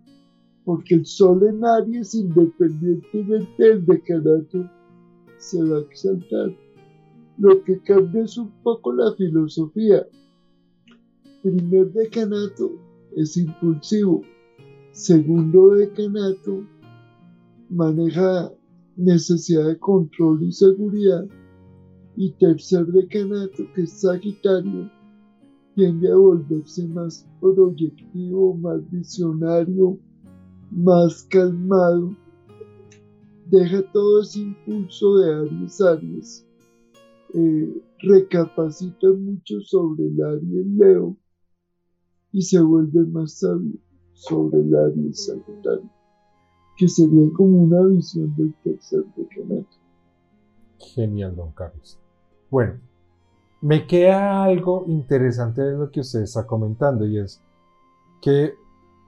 porque 0.65 0.95
el 0.95 1.05
sol 1.05 1.47
en 1.47 1.63
Aries, 1.63 2.15
independientemente 2.15 3.63
del 3.63 3.85
decanato, 3.85 4.71
se 5.41 5.63
va 5.65 5.79
a 5.79 5.81
exaltar. 5.81 6.55
Lo 7.39 7.65
que 7.65 7.81
cambia 7.81 8.23
es 8.23 8.37
un 8.37 8.51
poco 8.63 8.93
la 8.93 9.13
filosofía. 9.15 10.07
Primer 11.43 11.91
decanato 11.93 12.71
es 13.17 13.37
impulsivo. 13.37 14.23
Segundo 14.93 15.71
decanato 15.71 16.65
maneja 17.71 18.53
necesidad 18.97 19.67
de 19.67 19.79
control 19.79 20.43
y 20.43 20.53
seguridad. 20.53 21.27
Y 22.17 22.33
tercer 22.33 22.87
decanato, 22.87 23.65
que 23.75 23.83
es 23.83 24.01
Sagitario, 24.01 24.91
tiende 25.75 26.11
a 26.11 26.17
volverse 26.17 26.87
más 26.89 27.27
proyectivo, 27.41 28.55
más 28.57 28.91
visionario, 28.91 29.99
más 30.71 31.23
calmado. 31.31 32.15
Deja 33.51 33.83
todo 33.93 34.23
ese 34.23 34.41
impulso 34.41 35.19
de 35.19 35.35
Aries 35.35 35.81
Aries. 35.81 36.47
Eh, 37.35 37.83
recapacita 37.99 39.09
mucho 39.09 39.61
sobre 39.63 40.05
el 40.07 40.23
Aries 40.23 40.67
Leo 40.67 41.17
y 42.33 42.43
se 42.43 42.61
vuelve 42.61 43.07
más 43.07 43.39
sabio 43.39 43.79
sobre 44.13 44.61
el 44.61 44.75
Aries 44.75 45.27
Sagitario 45.27 45.91
que 46.81 46.89
sería 46.89 47.31
como 47.37 47.65
una 47.65 47.83
visión 47.89 48.35
del 48.37 48.55
tercer 48.65 49.05
decanato. 49.15 49.77
Genial, 50.79 51.37
don 51.37 51.53
Carlos. 51.53 51.99
Bueno, 52.51 52.81
me 53.61 53.87
queda 53.87 54.45
algo 54.45 54.85
interesante 54.87 55.61
de 55.61 55.77
lo 55.77 55.91
que 55.91 56.01
usted 56.01 56.23
está 56.23 56.47
comentando 56.47 57.05
y 57.05 57.19
es 57.19 57.43
que 58.23 58.55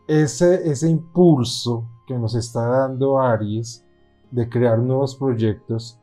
ese, 0.06 0.70
ese 0.70 0.90
impulso 0.90 1.88
que 2.06 2.18
nos 2.18 2.34
está 2.34 2.66
dando 2.66 3.18
Aries 3.18 3.81
de 4.32 4.48
crear 4.48 4.78
nuevos 4.78 5.14
proyectos 5.14 5.98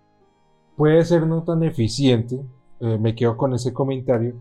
puede 0.78 1.04
ser 1.04 1.28
no 1.28 1.44
tan 1.44 1.62
eficiente, 1.64 2.40
eh, 2.80 2.98
me 2.98 3.14
quedo 3.14 3.36
con 3.36 3.54
ese 3.54 3.74
comentario, 3.74 4.36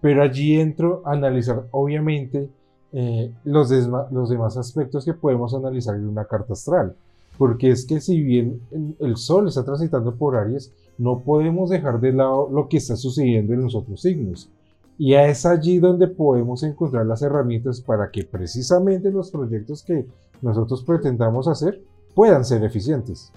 pero 0.00 0.24
allí 0.24 0.58
entro 0.58 1.02
a 1.04 1.12
analizar, 1.12 1.68
obviamente, 1.70 2.50
eh, 2.92 3.32
los, 3.44 3.70
los 4.10 4.28
demás 4.28 4.56
aspectos 4.56 5.04
que 5.04 5.14
podemos 5.14 5.54
analizar 5.54 5.94
en 5.94 6.08
una 6.08 6.24
carta 6.24 6.54
astral. 6.54 6.96
Porque 7.38 7.70
es 7.70 7.84
que 7.86 8.00
si 8.00 8.22
bien 8.22 8.60
el 9.00 9.16
Sol 9.16 9.48
está 9.48 9.64
transitando 9.64 10.14
por 10.14 10.36
Aries, 10.36 10.72
no 10.98 11.20
podemos 11.20 11.70
dejar 11.70 12.00
de 12.00 12.12
lado 12.12 12.48
lo 12.50 12.68
que 12.68 12.78
está 12.78 12.96
sucediendo 12.96 13.52
en 13.52 13.62
los 13.62 13.74
otros 13.74 14.02
signos. 14.02 14.50
Y 14.98 15.14
es 15.14 15.46
allí 15.46 15.78
donde 15.78 16.06
podemos 16.06 16.62
encontrar 16.62 17.06
las 17.06 17.22
herramientas 17.22 17.80
para 17.80 18.10
que 18.10 18.24
precisamente 18.24 19.10
los 19.10 19.30
proyectos 19.30 19.82
que 19.82 20.06
nosotros 20.42 20.84
pretendamos 20.84 21.48
hacer 21.48 21.80
puedan 22.14 22.44
ser 22.44 22.64
eficientes. 22.64 23.32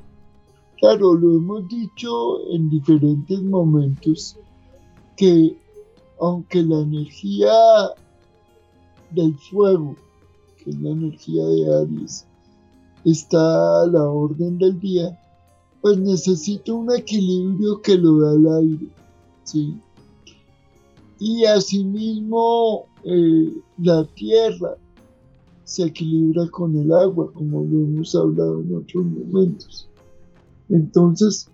Claro, 0.80 1.16
lo 1.16 1.38
hemos 1.38 1.68
dicho 1.68 2.48
en 2.52 2.70
diferentes 2.70 3.42
momentos 3.42 4.38
que 5.16 5.58
aunque 6.20 6.62
la 6.64 6.80
energía 6.80 7.52
del 9.12 9.36
fuego, 9.38 9.96
que 10.58 10.72
es 10.72 10.80
la 10.80 10.92
energía 10.92 11.46
de 11.46 11.76
Aries, 11.76 12.26
está 13.06 13.84
a 13.84 13.88
la 13.88 14.04
orden 14.04 14.58
del 14.58 14.80
día, 14.80 15.20
pues 15.82 15.98
necesita 15.98 16.74
un 16.74 16.94
equilibrio 16.94 17.82
que 17.82 17.96
lo 17.96 18.20
da 18.20 18.34
el 18.34 18.66
aire, 18.66 18.88
¿sí? 19.44 19.76
Y 21.20 21.46
asimismo 21.46 22.86
eh, 23.04 23.54
la 23.80 24.04
tierra 24.16 24.76
se 25.68 25.84
equilibra 25.84 26.48
con 26.50 26.78
el 26.78 26.94
agua, 26.94 27.30
como 27.34 27.60
lo 27.60 27.84
hemos 27.84 28.16
hablado 28.16 28.62
en 28.62 28.74
otros 28.74 29.06
momentos. 29.06 29.90
Entonces, 30.70 31.50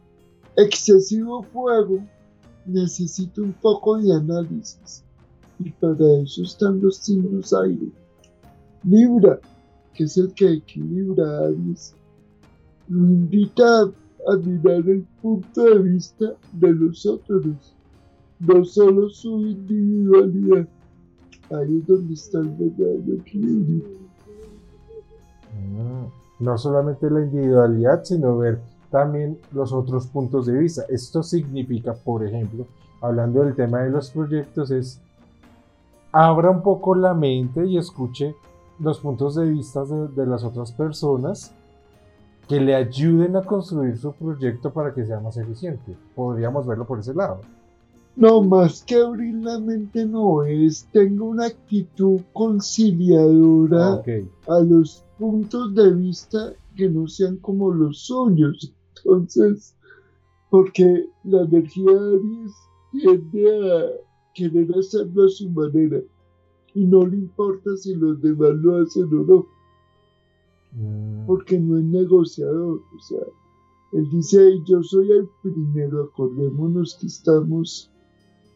excesivo 0.56 1.42
fuego 1.42 1.98
necesita 2.68 3.42
un 3.42 3.54
poco 3.54 3.98
de 3.98 4.14
análisis. 4.14 5.04
Y 5.58 5.72
para 5.72 6.22
eso 6.22 6.44
están 6.44 6.80
los 6.80 6.98
signos 6.98 7.52
aire. 7.54 7.92
Libra, 8.84 9.40
que 9.96 10.04
es 10.04 10.16
el 10.18 10.32
que 10.36 10.54
equilibra 10.54 11.40
a 11.40 11.48
Aries, 11.48 11.96
lo 12.90 13.06
invita 13.08 13.92
a, 14.28 14.38
mirar 14.38 14.88
el 14.88 15.08
punto 15.24 15.64
de 15.64 15.80
vista 15.80 16.36
de 16.52 16.72
los 16.72 17.04
otros, 17.08 17.74
no 18.40 18.64
solo 18.64 19.10
su 19.10 19.42
individualidad. 19.48 20.68
Ahí 21.50 21.80
es 21.80 21.88
donde 21.88 22.14
está 22.14 22.42
el 22.42 22.50
verdadero 22.50 23.14
equilibrio. 23.14 24.03
No 26.40 26.58
solamente 26.58 27.10
la 27.10 27.22
individualidad, 27.22 28.04
sino 28.04 28.38
ver 28.38 28.60
también 28.90 29.40
los 29.52 29.74
otros 29.74 30.08
puntos 30.08 30.46
de 30.46 30.54
vista. 30.54 30.84
Esto 30.90 31.24
significa, 31.24 31.94
por 31.94 32.24
ejemplo, 32.26 32.68
hablando 33.02 33.44
del 33.44 33.56
tema 33.56 33.80
de 33.80 33.90
los 33.90 34.12
proyectos, 34.12 34.72
es 34.72 35.02
abra 36.12 36.52
un 36.52 36.62
poco 36.62 36.94
la 36.94 37.14
mente 37.16 37.66
y 37.66 37.78
escuche 37.78 38.36
los 38.80 39.00
puntos 39.00 39.36
de 39.36 39.50
vista 39.50 39.84
de, 39.84 40.26
las 40.26 40.44
otras 40.44 40.72
personas 40.72 41.54
que 42.48 42.60
le 42.60 42.76
ayuden 42.76 43.36
a 43.36 43.42
construir 43.42 43.98
su 43.98 44.14
proyecto 44.14 44.72
para 44.72 44.94
que 44.94 45.06
sea 45.06 45.20
más 45.20 45.38
eficiente. 45.38 45.98
Podríamos 46.16 46.68
verlo 46.68 46.86
por 46.86 47.00
ese 47.00 47.14
lado. 47.14 47.42
No, 48.16 48.44
más 48.44 48.84
que 48.84 48.96
abrir 48.96 49.36
la 49.36 49.60
mente 49.60 50.06
no 50.06 50.44
es, 50.44 50.88
tengo 50.92 51.26
una 51.26 51.48
actitud 51.48 52.22
conciliadora 52.32 54.04
a 54.48 54.60
los 54.60 55.04
puntos 55.18 55.74
de 55.74 55.94
vista 55.96 56.54
que 56.76 56.90
no 56.90 57.08
sean 57.08 57.38
como 57.38 57.74
los 57.74 58.00
suyos. 58.06 58.72
Entonces, 58.98 59.76
porque 60.52 61.08
la 61.24 61.42
energía 61.42 61.92
de 61.92 62.16
Aries 62.16 62.54
tiende 62.92 63.72
a 63.72 63.86
querer 64.36 64.78
hacerlo 64.78 65.26
a 65.26 65.30
su 65.30 65.50
manera 65.50 66.00
y 66.76 66.86
no 66.86 67.06
le 67.06 67.18
importa 67.18 67.76
si 67.78 67.96
los 67.96 68.22
demás 68.22 68.56
lo 68.62 68.82
hacen 68.82 69.06
o 69.06 69.24
no. 69.24 69.48
Mm. 70.74 71.26
Porque 71.26 71.60
no 71.60 71.78
es 71.78 71.84
negociador. 71.84 72.82
O 72.96 73.00
sea, 73.00 73.26
él 73.94 74.10
dice, 74.12 74.60
yo 74.66 74.84
soy 74.84 75.12
el 75.12 75.28
primero, 75.42 76.04
acordémonos 76.04 76.96
que 77.00 77.08
estamos 77.08 77.92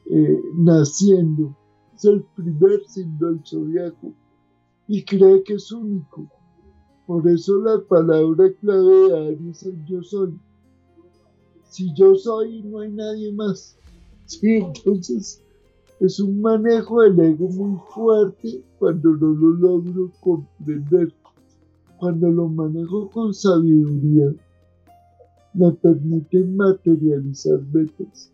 eh, 0.10 0.42
naciendo. 0.56 1.56
Es 1.96 2.06
el 2.06 2.24
primer 2.36 2.82
signo 2.88 3.28
del 3.28 3.42
zodiaco 3.46 4.14
y 4.88 5.04
cree 5.04 5.44
que 5.44 5.56
es 5.56 5.72
único. 5.72 6.30
Por 7.06 7.28
eso 7.28 7.58
la 7.62 7.80
palabra 7.88 8.52
clave 8.60 9.10
de 9.10 9.28
Aries 9.30 9.64
es 9.64 9.76
yo 9.86 10.04
soy. 10.04 10.38
Si 11.70 11.94
yo 11.94 12.16
soy, 12.16 12.64
no 12.64 12.80
hay 12.80 12.92
nadie 12.92 13.32
más. 13.34 13.78
Sí, 14.26 14.58
entonces 14.58 15.42
es 16.00 16.20
un 16.20 16.42
manejo 16.42 17.02
del 17.02 17.20
ego 17.20 17.50
muy 17.50 17.80
fuerte 17.94 18.62
cuando 18.78 19.10
no 19.12 19.28
lo 19.28 19.50
logro 19.52 20.12
comprender. 20.22 21.14
Cuando 21.98 22.30
lo 22.30 22.48
manejo 22.48 23.10
con 23.10 23.34
sabiduría, 23.34 24.32
me 25.54 25.72
permite 25.72 26.44
materializar 26.44 27.60
metas. 27.74 28.32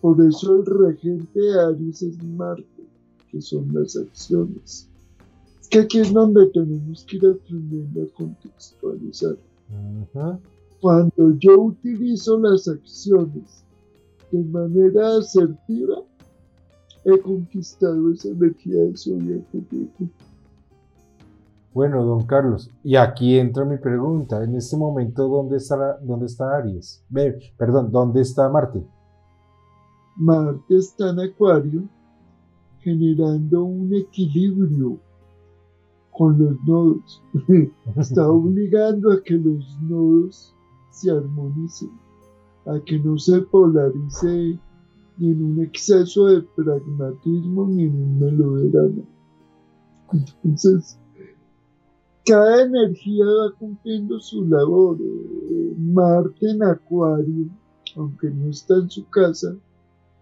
Por 0.00 0.24
eso 0.24 0.56
el 0.56 0.66
regente 0.66 1.40
de 1.40 1.60
Aries 1.60 2.02
es 2.02 2.22
Marte, 2.24 2.84
que 3.30 3.40
son 3.40 3.68
las 3.74 3.96
acciones 3.96 4.90
que 5.70 5.78
aquí 5.78 6.00
es 6.00 6.12
donde 6.12 6.46
tenemos 6.48 7.04
que 7.04 7.16
ir 7.16 7.26
aprendiendo 7.26 8.02
a 8.02 8.06
contextualizar. 8.16 9.36
Cuando 10.80 11.38
yo 11.38 11.60
utilizo 11.60 12.38
las 12.40 12.66
acciones 12.66 13.64
de 14.32 14.42
manera 14.44 15.18
asertiva, 15.18 16.02
he 17.04 17.18
conquistado 17.20 18.10
esa 18.10 18.28
energía 18.28 18.80
del 18.82 18.98
zodiaco. 18.98 19.58
Bueno, 21.72 22.04
don 22.04 22.26
Carlos, 22.26 22.68
y 22.82 22.96
aquí 22.96 23.38
entra 23.38 23.64
mi 23.64 23.78
pregunta. 23.78 24.42
En 24.42 24.56
este 24.56 24.76
momento, 24.76 25.28
¿dónde 25.28 25.58
está, 25.58 25.98
dónde 26.02 26.26
está 26.26 26.56
Aries? 26.56 27.04
perdón, 27.56 27.92
¿dónde 27.92 28.22
está 28.22 28.48
Marte? 28.48 28.84
Marte 30.20 30.76
está 30.76 31.10
en 31.10 31.20
Acuario, 31.20 31.88
generando 32.80 33.64
un 33.64 33.94
equilibrio 33.94 34.98
con 36.12 36.38
los 36.38 36.62
nodos. 36.66 37.22
Está 37.96 38.28
obligando 38.30 39.12
a 39.12 39.22
que 39.22 39.34
los 39.34 39.80
nodos 39.80 40.54
se 40.90 41.10
armonicen, 41.10 41.90
a 42.66 42.78
que 42.84 42.98
no 42.98 43.16
se 43.16 43.40
polarice 43.40 44.58
ni 45.16 45.30
en 45.30 45.42
un 45.42 45.62
exceso 45.62 46.26
de 46.26 46.42
pragmatismo 46.54 47.66
ni 47.68 47.84
en 47.84 48.02
un 48.02 48.18
melodrama. 48.18 49.02
Entonces, 50.44 50.98
cada 52.26 52.64
energía 52.64 53.24
va 53.24 53.56
cumpliendo 53.58 54.20
su 54.20 54.44
labor. 54.44 54.98
Eh, 55.00 55.74
Marte 55.78 56.50
en 56.50 56.62
Acuario, 56.62 57.46
aunque 57.96 58.28
no 58.28 58.50
está 58.50 58.74
en 58.74 58.90
su 58.90 59.08
casa, 59.08 59.56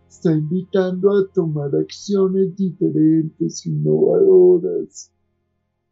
está 0.09 0.33
invitando 0.33 1.11
a 1.11 1.29
tomar 1.33 1.75
acciones 1.77 2.57
diferentes, 2.57 3.67
innovadoras, 3.67 5.13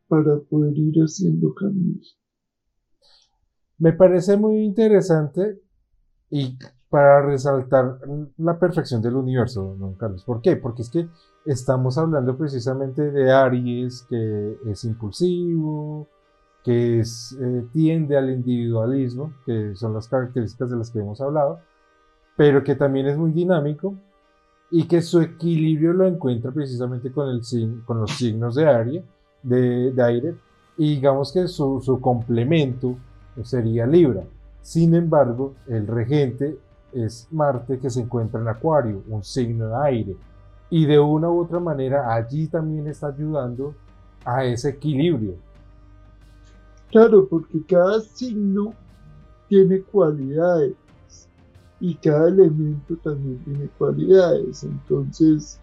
para 0.08 0.38
poder 0.38 0.76
ir 0.76 0.96
haciendo 1.02 1.54
cambios. 1.54 2.18
Me 3.78 3.92
parece 3.92 4.36
muy 4.36 4.64
interesante 4.64 5.60
y 6.30 6.56
para 6.88 7.20
resaltar 7.22 7.98
la 8.38 8.58
perfección 8.58 9.02
del 9.02 9.16
universo, 9.16 9.76
don 9.78 9.94
Carlos. 9.94 10.24
¿Por 10.24 10.40
qué? 10.40 10.56
Porque 10.56 10.82
es 10.82 10.90
que 10.90 11.08
estamos 11.44 11.98
hablando 11.98 12.38
precisamente 12.38 13.10
de 13.10 13.30
Aries, 13.30 14.06
que 14.08 14.56
es 14.66 14.84
impulsivo, 14.84 16.08
que 16.64 17.00
eh, 17.00 17.66
tiende 17.72 18.16
al 18.16 18.30
individualismo, 18.30 19.34
que 19.44 19.74
son 19.74 19.94
las 19.94 20.08
características 20.08 20.70
de 20.70 20.76
las 20.76 20.90
que 20.90 21.00
hemos 21.00 21.20
hablado, 21.20 21.60
pero 22.36 22.62
que 22.62 22.74
también 22.74 23.06
es 23.06 23.16
muy 23.16 23.32
dinámico 23.32 23.94
y 24.70 24.86
que 24.86 25.00
su 25.00 25.20
equilibrio 25.20 25.92
lo 25.92 26.06
encuentra 26.06 26.50
precisamente 26.50 27.10
con, 27.10 27.32
los 27.32 28.10
signos 28.10 28.54
de 28.54 29.02
de, 29.42 30.02
aire 30.02 30.34
y 30.76 30.96
digamos 30.96 31.32
que 31.32 31.46
su, 31.46 31.80
su, 31.80 32.00
complemento 32.00 32.96
sería 33.42 33.86
Libra. 33.86 34.24
Sin 34.60 34.94
embargo, 34.94 35.54
el 35.68 35.86
regente 35.86 36.58
es 36.92 37.28
Marte 37.30 37.78
que 37.78 37.90
se 37.90 38.00
encuentra 38.00 38.40
en 38.40 38.48
Acuario, 38.48 39.02
un 39.08 39.22
signo 39.22 39.68
de 39.68 39.76
aire. 39.76 40.16
Y 40.68 40.84
de 40.86 40.98
una 40.98 41.30
u 41.30 41.42
otra 41.42 41.60
manera 41.60 42.12
allí 42.12 42.48
también 42.48 42.88
está 42.88 43.08
ayudando 43.08 43.74
a 44.24 44.44
ese 44.44 44.70
equilibrio. 44.70 45.36
Claro, 46.90 47.28
porque 47.28 47.64
cada 47.66 48.00
signo 48.00 48.74
tiene 49.48 49.82
cualidades 49.82 50.72
y 51.80 51.94
cada 51.96 52.28
elemento 52.28 52.96
también 53.02 53.38
tiene 53.44 53.68
cualidades. 53.78 54.64
Entonces, 54.64 55.60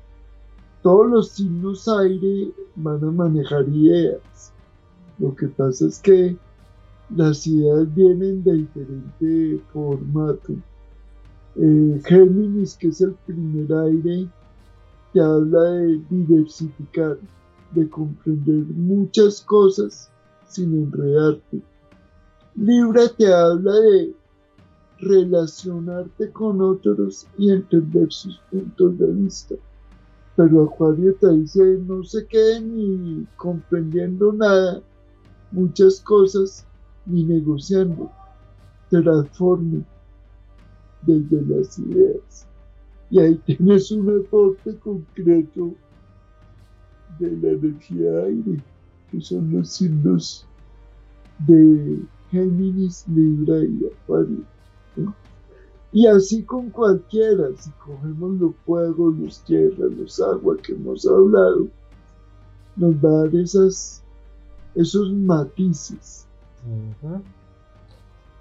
todos 0.82 1.10
los 1.10 1.30
signos 1.30 1.88
aire 1.88 2.52
van 2.76 3.04
a 3.04 3.12
manejar 3.12 3.68
ideas. 3.70 4.52
Lo 5.18 5.36
que 5.36 5.48
pasa 5.48 5.88
es 5.88 6.00
que 6.00 6.36
las 7.16 7.46
ideas 7.48 7.94
vienen 7.94 8.44
de 8.44 8.54
diferente 8.54 9.62
formato. 9.72 10.54
Eh, 11.56 12.02
Géminis, 12.06 12.76
que 12.76 12.88
es 12.88 13.02
el 13.02 13.14
primer 13.26 13.72
aire, 13.74 14.28
te 15.14 15.22
habla 15.22 15.62
de 15.62 16.02
diversificar, 16.10 17.18
de 17.72 17.90
comprender 17.90 18.66
muchas 18.76 19.42
cosas 19.42 20.12
sin 20.48 20.74
enredarte. 20.74 21.62
Libra 22.56 23.08
te 23.18 23.32
habla 23.32 23.74
de 23.74 24.14
relacionarte 25.00 26.32
con 26.32 26.62
otros 26.62 27.28
y 27.38 27.52
entender 27.52 28.12
sus 28.12 28.40
puntos 28.52 28.98
de 28.98 29.08
vista. 29.08 29.56
Pero 30.36 30.64
Acuario 30.64 31.14
te 31.16 31.30
dice 31.32 31.78
no 31.86 32.04
se 32.04 32.26
quede 32.26 32.62
ni 32.62 33.26
comprendiendo 33.38 34.34
nada, 34.34 34.82
muchas 35.52 36.00
cosas, 36.02 36.66
ni 37.06 37.24
negociando. 37.24 38.10
Transforme 38.90 39.84
desde 41.06 41.42
las 41.44 41.80
ideas. 41.80 42.48
Y 43.10 43.20
ahí 43.20 43.36
tienes 43.46 43.92
un 43.92 44.20
aporte 44.20 44.76
concreto 44.78 45.74
de 47.20 47.32
la 47.38 47.50
energía 47.50 48.24
aire, 48.26 48.62
que 49.12 49.22
son 49.22 49.52
los 49.52 49.70
signos 49.70 50.46
de 51.40 52.00
Géminis, 52.32 53.06
Libra 53.08 53.64
y 53.64 53.86
Acuario. 53.86 54.53
Y 55.94 56.08
así 56.08 56.42
con 56.42 56.72
cualquiera, 56.72 57.50
si 57.56 57.70
cogemos 57.72 58.32
los 58.40 58.56
fuegos, 58.66 59.16
los 59.16 59.40
tierras, 59.42 59.92
los 59.92 60.20
aguas 60.20 60.58
que 60.64 60.74
hemos 60.74 61.06
hablado, 61.06 61.68
nos 62.76 62.96
va 62.96 63.10
a 63.10 63.24
dar 63.24 63.36
esas, 63.36 64.04
esos 64.74 65.14
matices. 65.14 66.26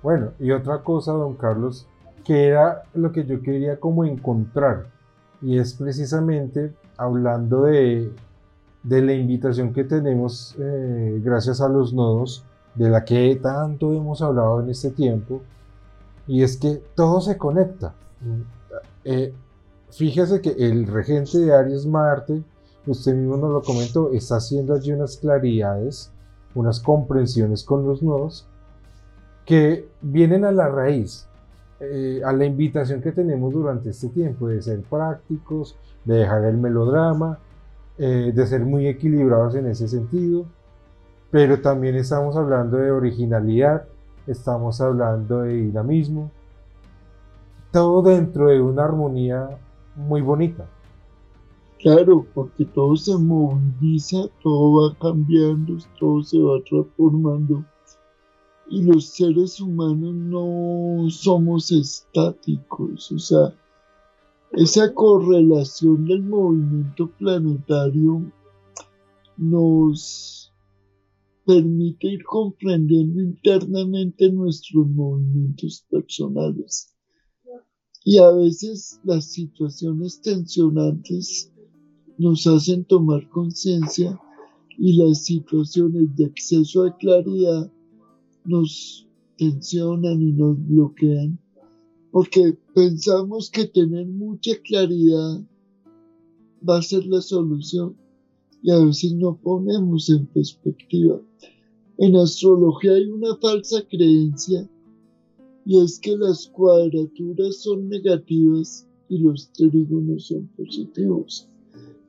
Bueno, 0.02 0.30
y 0.40 0.50
otra 0.50 0.82
cosa, 0.82 1.12
don 1.12 1.34
Carlos, 1.34 1.86
que 2.24 2.46
era 2.46 2.84
lo 2.94 3.12
que 3.12 3.26
yo 3.26 3.42
quería 3.42 3.78
como 3.78 4.06
encontrar, 4.06 4.86
y 5.42 5.58
es 5.58 5.74
precisamente 5.74 6.72
hablando 6.96 7.64
de, 7.64 8.10
de 8.82 9.02
la 9.02 9.12
invitación 9.12 9.74
que 9.74 9.84
tenemos 9.84 10.56
eh, 10.58 11.20
gracias 11.22 11.60
a 11.60 11.68
los 11.68 11.92
nodos, 11.92 12.44
de 12.74 12.88
la 12.88 13.04
que 13.04 13.38
tanto 13.42 13.92
hemos 13.92 14.22
hablado 14.22 14.62
en 14.62 14.70
este 14.70 14.90
tiempo, 14.90 15.42
y 16.26 16.42
es 16.42 16.56
que 16.56 16.82
todo 16.94 17.20
se 17.20 17.36
conecta. 17.36 17.94
Eh, 19.04 19.34
fíjese 19.90 20.40
que 20.40 20.50
el 20.50 20.86
regente 20.86 21.38
de 21.38 21.54
Aries 21.54 21.86
Marte, 21.86 22.42
usted 22.86 23.14
mismo 23.14 23.36
nos 23.36 23.50
lo 23.50 23.62
comentó, 23.62 24.12
está 24.12 24.36
haciendo 24.36 24.74
allí 24.74 24.92
unas 24.92 25.16
claridades, 25.16 26.12
unas 26.54 26.80
comprensiones 26.80 27.64
con 27.64 27.86
los 27.86 28.02
nodos 28.02 28.46
que 29.44 29.88
vienen 30.00 30.44
a 30.44 30.52
la 30.52 30.68
raíz, 30.68 31.26
eh, 31.80 32.20
a 32.24 32.32
la 32.32 32.44
invitación 32.44 33.00
que 33.00 33.12
tenemos 33.12 33.52
durante 33.52 33.90
este 33.90 34.08
tiempo 34.08 34.48
de 34.48 34.62
ser 34.62 34.82
prácticos, 34.82 35.76
de 36.04 36.16
dejar 36.16 36.44
el 36.44 36.56
melodrama, 36.56 37.38
eh, 37.98 38.32
de 38.34 38.46
ser 38.46 38.60
muy 38.60 38.86
equilibrados 38.86 39.54
en 39.54 39.66
ese 39.66 39.88
sentido, 39.88 40.46
pero 41.30 41.60
también 41.60 41.96
estamos 41.96 42.36
hablando 42.36 42.76
de 42.76 42.90
originalidad, 42.90 43.84
estamos 44.26 44.80
hablando 44.80 45.40
de 45.42 45.54
dinamismo, 45.54 46.30
todo 47.72 48.02
dentro 48.02 48.48
de 48.48 48.60
una 48.60 48.84
armonía 48.84 49.58
muy 49.96 50.20
bonita. 50.20 50.68
Claro, 51.78 52.24
porque 52.32 52.64
todo 52.64 52.96
se 52.96 53.16
moviliza, 53.16 54.28
todo 54.42 54.82
va 54.82 54.96
cambiando, 55.00 55.76
todo 55.98 56.22
se 56.22 56.38
va 56.38 56.62
transformando. 56.68 57.64
Y 58.68 58.82
los 58.84 59.08
seres 59.08 59.60
humanos 59.60 60.14
no 60.14 61.10
somos 61.10 61.72
estáticos, 61.72 63.10
o 63.10 63.18
sea, 63.18 63.52
esa 64.52 64.92
correlación 64.94 66.04
del 66.04 66.22
movimiento 66.22 67.08
planetario 67.18 68.22
nos 69.36 70.51
permite 71.44 72.08
ir 72.08 72.24
comprendiendo 72.24 73.20
internamente 73.20 74.30
nuestros 74.30 74.88
movimientos 74.88 75.84
personales. 75.90 76.94
Y 78.04 78.18
a 78.18 78.30
veces 78.30 79.00
las 79.04 79.32
situaciones 79.32 80.20
tensionantes 80.20 81.52
nos 82.18 82.46
hacen 82.46 82.84
tomar 82.84 83.28
conciencia 83.30 84.18
y 84.78 84.94
las 84.94 85.24
situaciones 85.24 86.14
de 86.16 86.24
exceso 86.24 86.84
de 86.84 86.96
claridad 86.96 87.72
nos 88.44 89.06
tensionan 89.36 90.20
y 90.20 90.32
nos 90.32 90.56
bloquean 90.66 91.38
porque 92.12 92.58
pensamos 92.74 93.50
que 93.50 93.64
tener 93.64 94.06
mucha 94.06 94.52
claridad 94.62 95.42
va 96.68 96.76
a 96.76 96.82
ser 96.82 97.06
la 97.06 97.22
solución 97.22 97.96
y 98.62 98.70
a 98.70 98.78
veces 98.78 99.14
no 99.14 99.36
ponemos 99.36 100.08
en 100.08 100.26
perspectiva. 100.26 101.20
En 101.98 102.16
astrología 102.16 102.92
hay 102.92 103.06
una 103.06 103.36
falsa 103.36 103.82
creencia 103.90 104.68
y 105.64 105.82
es 105.82 105.98
que 106.00 106.16
las 106.16 106.48
cuadraturas 106.48 107.62
son 107.62 107.88
negativas 107.88 108.86
y 109.08 109.18
los 109.18 109.52
trígonos 109.52 110.28
son 110.28 110.48
positivos. 110.56 111.48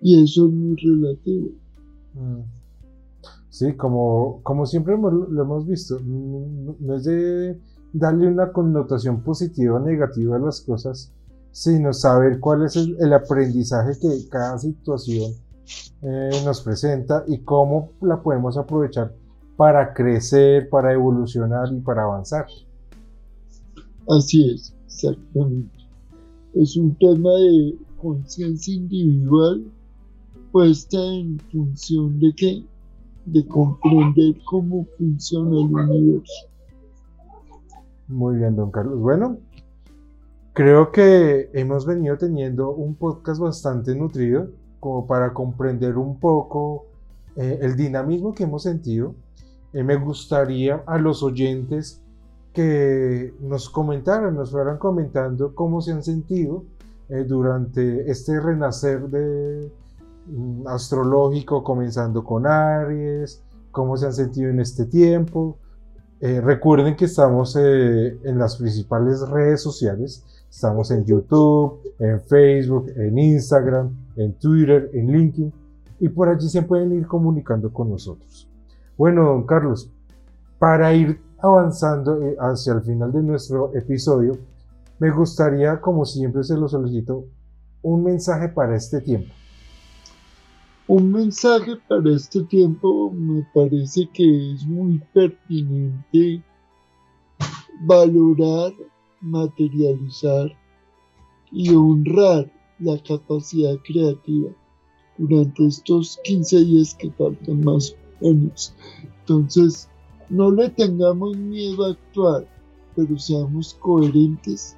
Y 0.01 0.23
eso 0.23 0.45
es 0.45 0.53
muy 0.53 0.75
relativo. 0.75 1.49
Mm. 2.13 2.41
Sí, 3.49 3.73
como, 3.73 4.41
como 4.43 4.65
siempre 4.65 4.95
lo 4.97 5.41
hemos 5.41 5.67
visto, 5.67 5.99
no 5.99 6.95
es 6.95 7.03
de 7.03 7.59
darle 7.93 8.27
una 8.27 8.51
connotación 8.51 9.23
positiva 9.23 9.75
o 9.75 9.79
negativa 9.79 10.37
a 10.37 10.39
las 10.39 10.61
cosas, 10.61 11.13
sino 11.51 11.93
saber 11.93 12.39
cuál 12.39 12.65
es 12.65 12.75
el 12.75 13.13
aprendizaje 13.13 13.91
que 13.99 14.27
cada 14.29 14.57
situación 14.57 15.33
eh, 16.01 16.41
nos 16.43 16.61
presenta 16.61 17.23
y 17.27 17.39
cómo 17.39 17.91
la 18.01 18.21
podemos 18.21 18.57
aprovechar 18.57 19.13
para 19.55 19.93
crecer, 19.93 20.69
para 20.69 20.93
evolucionar 20.93 21.71
y 21.71 21.79
para 21.79 22.03
avanzar. 22.03 22.45
Así 24.09 24.49
es, 24.49 24.75
exactamente. 24.85 25.77
Es 26.53 26.75
un 26.75 26.95
tema 26.95 27.31
de 27.31 27.77
conciencia 28.01 28.75
individual 28.75 29.63
puesta 30.51 30.97
en 30.97 31.39
función 31.51 32.19
de 32.19 32.33
qué? 32.35 32.63
De 33.25 33.45
comprender 33.47 34.35
cómo 34.45 34.85
funciona 34.97 35.49
el 35.51 35.73
universo. 35.73 36.47
Muy 38.07 38.37
bien, 38.37 38.55
don 38.55 38.69
Carlos. 38.69 38.99
Bueno, 38.99 39.37
creo 40.53 40.91
que 40.91 41.49
hemos 41.53 41.85
venido 41.85 42.17
teniendo 42.17 42.71
un 42.71 42.95
podcast 42.95 43.39
bastante 43.41 43.95
nutrido 43.95 44.49
como 44.83 45.07
para 45.07 45.31
comprender 45.31 45.97
un 45.97 46.19
poco 46.19 46.87
eh, 47.37 47.59
el 47.61 47.77
dinamismo 47.77 48.35
que 48.35 48.43
hemos 48.43 48.63
sentido. 48.63 49.15
Eh, 49.71 49.81
me 49.81 49.95
gustaría 49.95 50.83
a 50.85 50.97
los 50.97 51.23
oyentes 51.23 52.01
que 52.51 53.33
nos 53.39 53.69
comentaran, 53.69 54.35
nos 54.35 54.51
fueran 54.51 54.77
comentando 54.77 55.55
cómo 55.55 55.79
se 55.79 55.93
han 55.93 56.03
sentido 56.03 56.65
eh, 57.07 57.23
durante 57.23 58.11
este 58.11 58.41
renacer 58.41 59.07
de, 59.07 59.71
mm, 60.27 60.67
astrológico, 60.67 61.63
comenzando 61.63 62.21
con 62.21 62.45
Aries, 62.45 63.41
cómo 63.71 63.95
se 63.95 64.07
han 64.07 64.13
sentido 64.13 64.49
en 64.49 64.59
este 64.59 64.85
tiempo. 64.85 65.57
recuerden 66.21 66.95
que 66.95 67.05
estamos 67.05 67.57
en 67.57 68.37
las 68.37 68.55
principales 68.55 69.19
redes 69.27 69.61
sociales, 69.61 70.23
estamos 70.49 70.89
en 70.91 71.03
YouTube, 71.03 71.81
en 71.99 72.21
Facebook, 72.21 72.87
en 72.95 73.17
Instagram, 73.17 74.02
en 74.15 74.33
Twitter, 74.33 74.89
en 74.93 75.11
LinkedIn, 75.11 75.53
y 75.99 76.09
por 76.09 76.29
allí 76.29 76.49
se 76.49 76.61
pueden 76.63 76.91
ir 76.93 77.07
comunicando 77.07 77.71
con 77.71 77.89
nosotros. 77.89 78.49
Bueno, 78.97 79.23
don 79.25 79.45
Carlos, 79.45 79.89
para 80.59 80.93
ir 80.93 81.19
avanzando 81.39 82.21
eh, 82.21 82.35
hacia 82.39 82.73
el 82.73 82.81
final 82.81 83.11
de 83.11 83.21
nuestro 83.21 83.75
episodio, 83.75 84.37
me 84.99 85.11
gustaría, 85.11 85.79
como 85.81 86.05
siempre 86.05 86.43
se 86.43 86.55
lo 86.55 86.67
solicito, 86.67 87.25
un 87.81 88.03
mensaje 88.03 88.49
para 88.49 88.75
este 88.75 89.01
tiempo. 89.01 89.33
Un 90.87 91.11
mensaje 91.11 91.77
para 91.87 92.09
este 92.11 92.43
tiempo 92.43 93.11
me 93.11 93.47
parece 93.53 94.07
que 94.13 94.53
es 94.53 94.65
muy 94.65 95.01
pertinente 95.13 96.43
valorar, 97.81 98.73
materializar 99.21 100.51
y 101.51 101.73
honrar 101.73 102.51
la 102.83 103.01
capacidad 103.03 103.75
creativa 103.83 104.49
durante 105.17 105.67
estos 105.67 106.19
15 106.23 106.65
días 106.65 106.95
que 106.95 107.11
faltan 107.11 107.63
más 107.63 107.95
o 108.21 108.33
menos. 108.33 108.73
Entonces, 109.21 109.89
no 110.29 110.51
le 110.51 110.69
tengamos 110.69 111.37
miedo 111.37 111.85
a 111.85 111.91
actuar, 111.91 112.47
pero 112.95 113.17
seamos 113.17 113.73
coherentes 113.75 114.75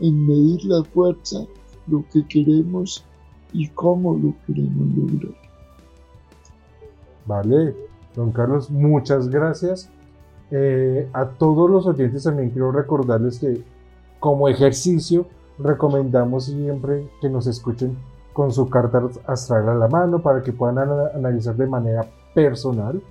en 0.00 0.26
medir 0.26 0.64
la 0.64 0.84
fuerza, 0.84 1.46
lo 1.86 2.04
que 2.12 2.26
queremos 2.26 3.04
y 3.52 3.68
cómo 3.68 4.14
lo 4.14 4.34
queremos 4.46 4.88
lograr. 4.96 5.34
Vale, 7.26 7.76
don 8.14 8.32
Carlos, 8.32 8.70
muchas 8.70 9.28
gracias. 9.28 9.90
Eh, 10.50 11.08
a 11.12 11.26
todos 11.26 11.70
los 11.70 11.86
oyentes 11.86 12.22
también 12.22 12.50
quiero 12.50 12.72
recordarles 12.72 13.38
que 13.38 13.62
como 14.18 14.48
ejercicio 14.48 15.26
recomendamos 15.58 16.46
siempre 16.46 17.08
que 17.20 17.28
nos 17.28 17.46
escuchen 17.46 17.96
con 18.32 18.52
su 18.52 18.68
carta 18.68 19.02
astral 19.26 19.68
a 19.68 19.74
la 19.74 19.88
mano 19.88 20.20
para 20.20 20.42
que 20.42 20.52
puedan 20.52 20.78
analizar 21.14 21.56
de 21.56 21.66
manera 21.66 22.06
personal 22.34 23.02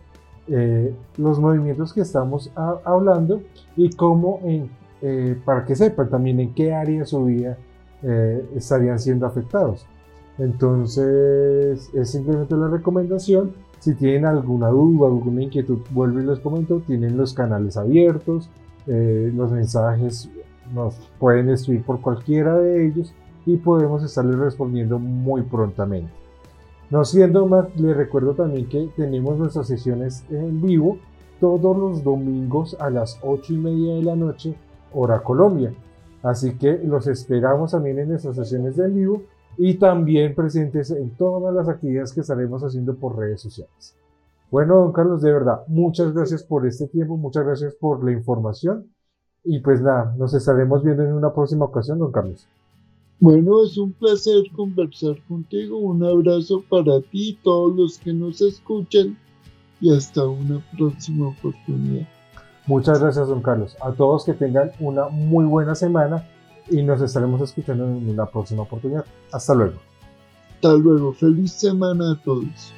eh, 0.50 0.96
los 1.18 1.40
movimientos 1.40 1.94
que 1.94 2.00
estamos 2.00 2.50
hablando 2.56 3.42
y 3.76 3.90
cómo, 3.90 4.40
eh, 5.02 5.38
para 5.44 5.66
que 5.66 5.76
sepan 5.76 6.10
también 6.10 6.40
en 6.40 6.54
qué 6.54 6.74
área 6.74 7.00
de 7.00 7.06
su 7.06 7.26
vida 7.26 7.58
eh, 8.04 8.46
estarían 8.56 8.98
siendo 9.00 9.26
afectados. 9.26 9.86
Entonces, 10.38 11.90
es 11.94 12.10
simplemente 12.10 12.56
la 12.56 12.70
recomendación. 12.70 13.52
Si 13.80 13.96
tienen 13.96 14.26
alguna 14.26 14.70
duda, 14.70 15.08
alguna 15.08 15.44
inquietud, 15.44 15.80
vuelvo 15.92 16.22
y 16.22 16.26
les 16.26 16.40
comento, 16.40 16.80
tienen 16.88 17.18
los 17.18 17.34
canales 17.34 17.76
abiertos, 17.76 18.50
los 18.86 19.52
mensajes 19.52 20.30
nos 20.74 20.96
pueden 21.20 21.50
escribir 21.50 21.84
por 21.84 22.02
cualquiera 22.02 22.58
de 22.58 22.88
ellos 22.88 23.14
y 23.46 23.58
podemos 23.58 24.04
estarles 24.04 24.38
respondiendo 24.38 25.00
muy 25.00 25.42
prontamente. 25.44 26.12
No 26.90 27.04
siendo 27.04 27.48
más, 27.48 27.76
les 27.80 27.96
recuerdo 27.96 28.34
también 28.34 28.68
que 28.68 28.90
tenemos 28.96 29.38
nuestras 29.38 29.68
sesiones 29.68 30.26
en 30.30 30.62
vivo 30.62 30.98
todos 31.40 31.78
los 31.78 32.04
domingos 32.04 32.76
a 32.80 32.90
las 32.90 33.20
8 33.22 33.54
y 33.54 33.58
media 33.58 33.96
de 33.96 34.04
la 34.04 34.16
noche, 34.16 34.56
hora 34.94 35.22
Colombia. 35.22 35.74
Así 36.24 36.58
que 36.58 36.78
los 36.80 37.08
esperamos 37.08 37.72
también 37.72 38.00
en 38.00 38.10
nuestras 38.10 38.36
sesiones 38.36 38.78
en 38.80 38.96
vivo 38.96 39.24
y 39.58 39.76
también 39.76 40.36
presentes 40.36 40.92
en 40.92 41.12
todas 41.12 41.54
las 41.54 41.68
actividades 41.68 42.14
que 42.14 42.22
estaremos 42.22 42.64
haciendo 42.64 42.96
por 42.96 43.18
redes 43.18 43.42
sociales. 43.42 43.96
Bueno, 44.50 44.76
don 44.78 44.94
Carlos, 44.94 45.22
de 45.22 45.32
verdad, 45.32 45.64
muchas 45.68 46.14
gracias 46.14 46.44
por 46.44 46.66
este 46.66 46.88
tiempo, 46.88 47.18
muchas 47.18 47.46
gracias 47.46 47.76
por 47.76 48.04
la 48.04 48.12
información 48.12 48.88
y 49.44 49.60
pues 49.60 49.82
nada, 49.82 50.14
nos 50.18 50.34
estaremos 50.34 50.84
viendo 50.84 51.04
en 51.04 51.14
una 51.14 51.34
próxima 51.34 51.66
ocasión, 51.66 52.00
don 52.00 52.12
Carlos. 52.12 52.48
Bueno, 53.20 53.64
es 53.64 53.78
un 53.78 53.94
placer 53.94 54.44
conversar 54.56 55.16
contigo. 55.28 55.78
Un 55.80 56.04
abrazo 56.04 56.64
para 56.70 57.02
ti 57.02 57.30
y 57.30 57.34
todos 57.34 57.76
los 57.76 57.98
que 57.98 58.14
nos 58.14 58.42
escuchan 58.42 59.18
y 59.82 59.96
hasta 59.96 60.28
una 60.28 60.64
próxima 60.78 61.30
oportunidad. 61.30 62.08
Muchas 62.68 63.00
gracias, 63.00 63.28
don 63.28 63.42
Carlos. 63.42 63.76
A 63.82 63.92
todos 63.92 64.26
que 64.26 64.34
tengan 64.34 64.72
una 64.80 65.08
muy 65.08 65.46
buena 65.46 65.74
semana 65.74 66.28
y 66.70 66.84
nos 66.84 67.02
estaremos 67.02 67.42
escuchando 67.42 67.86
en 67.86 68.10
una 68.10 68.26
próxima 68.28 68.64
oportunidad. 68.64 69.06
Hasta 69.32 69.56
luego. 69.56 69.78
Hasta 70.56 70.74
luego. 70.74 71.14
Feliz 71.14 71.54
semana 71.54 72.12
a 72.12 72.24
todos. 72.24 72.74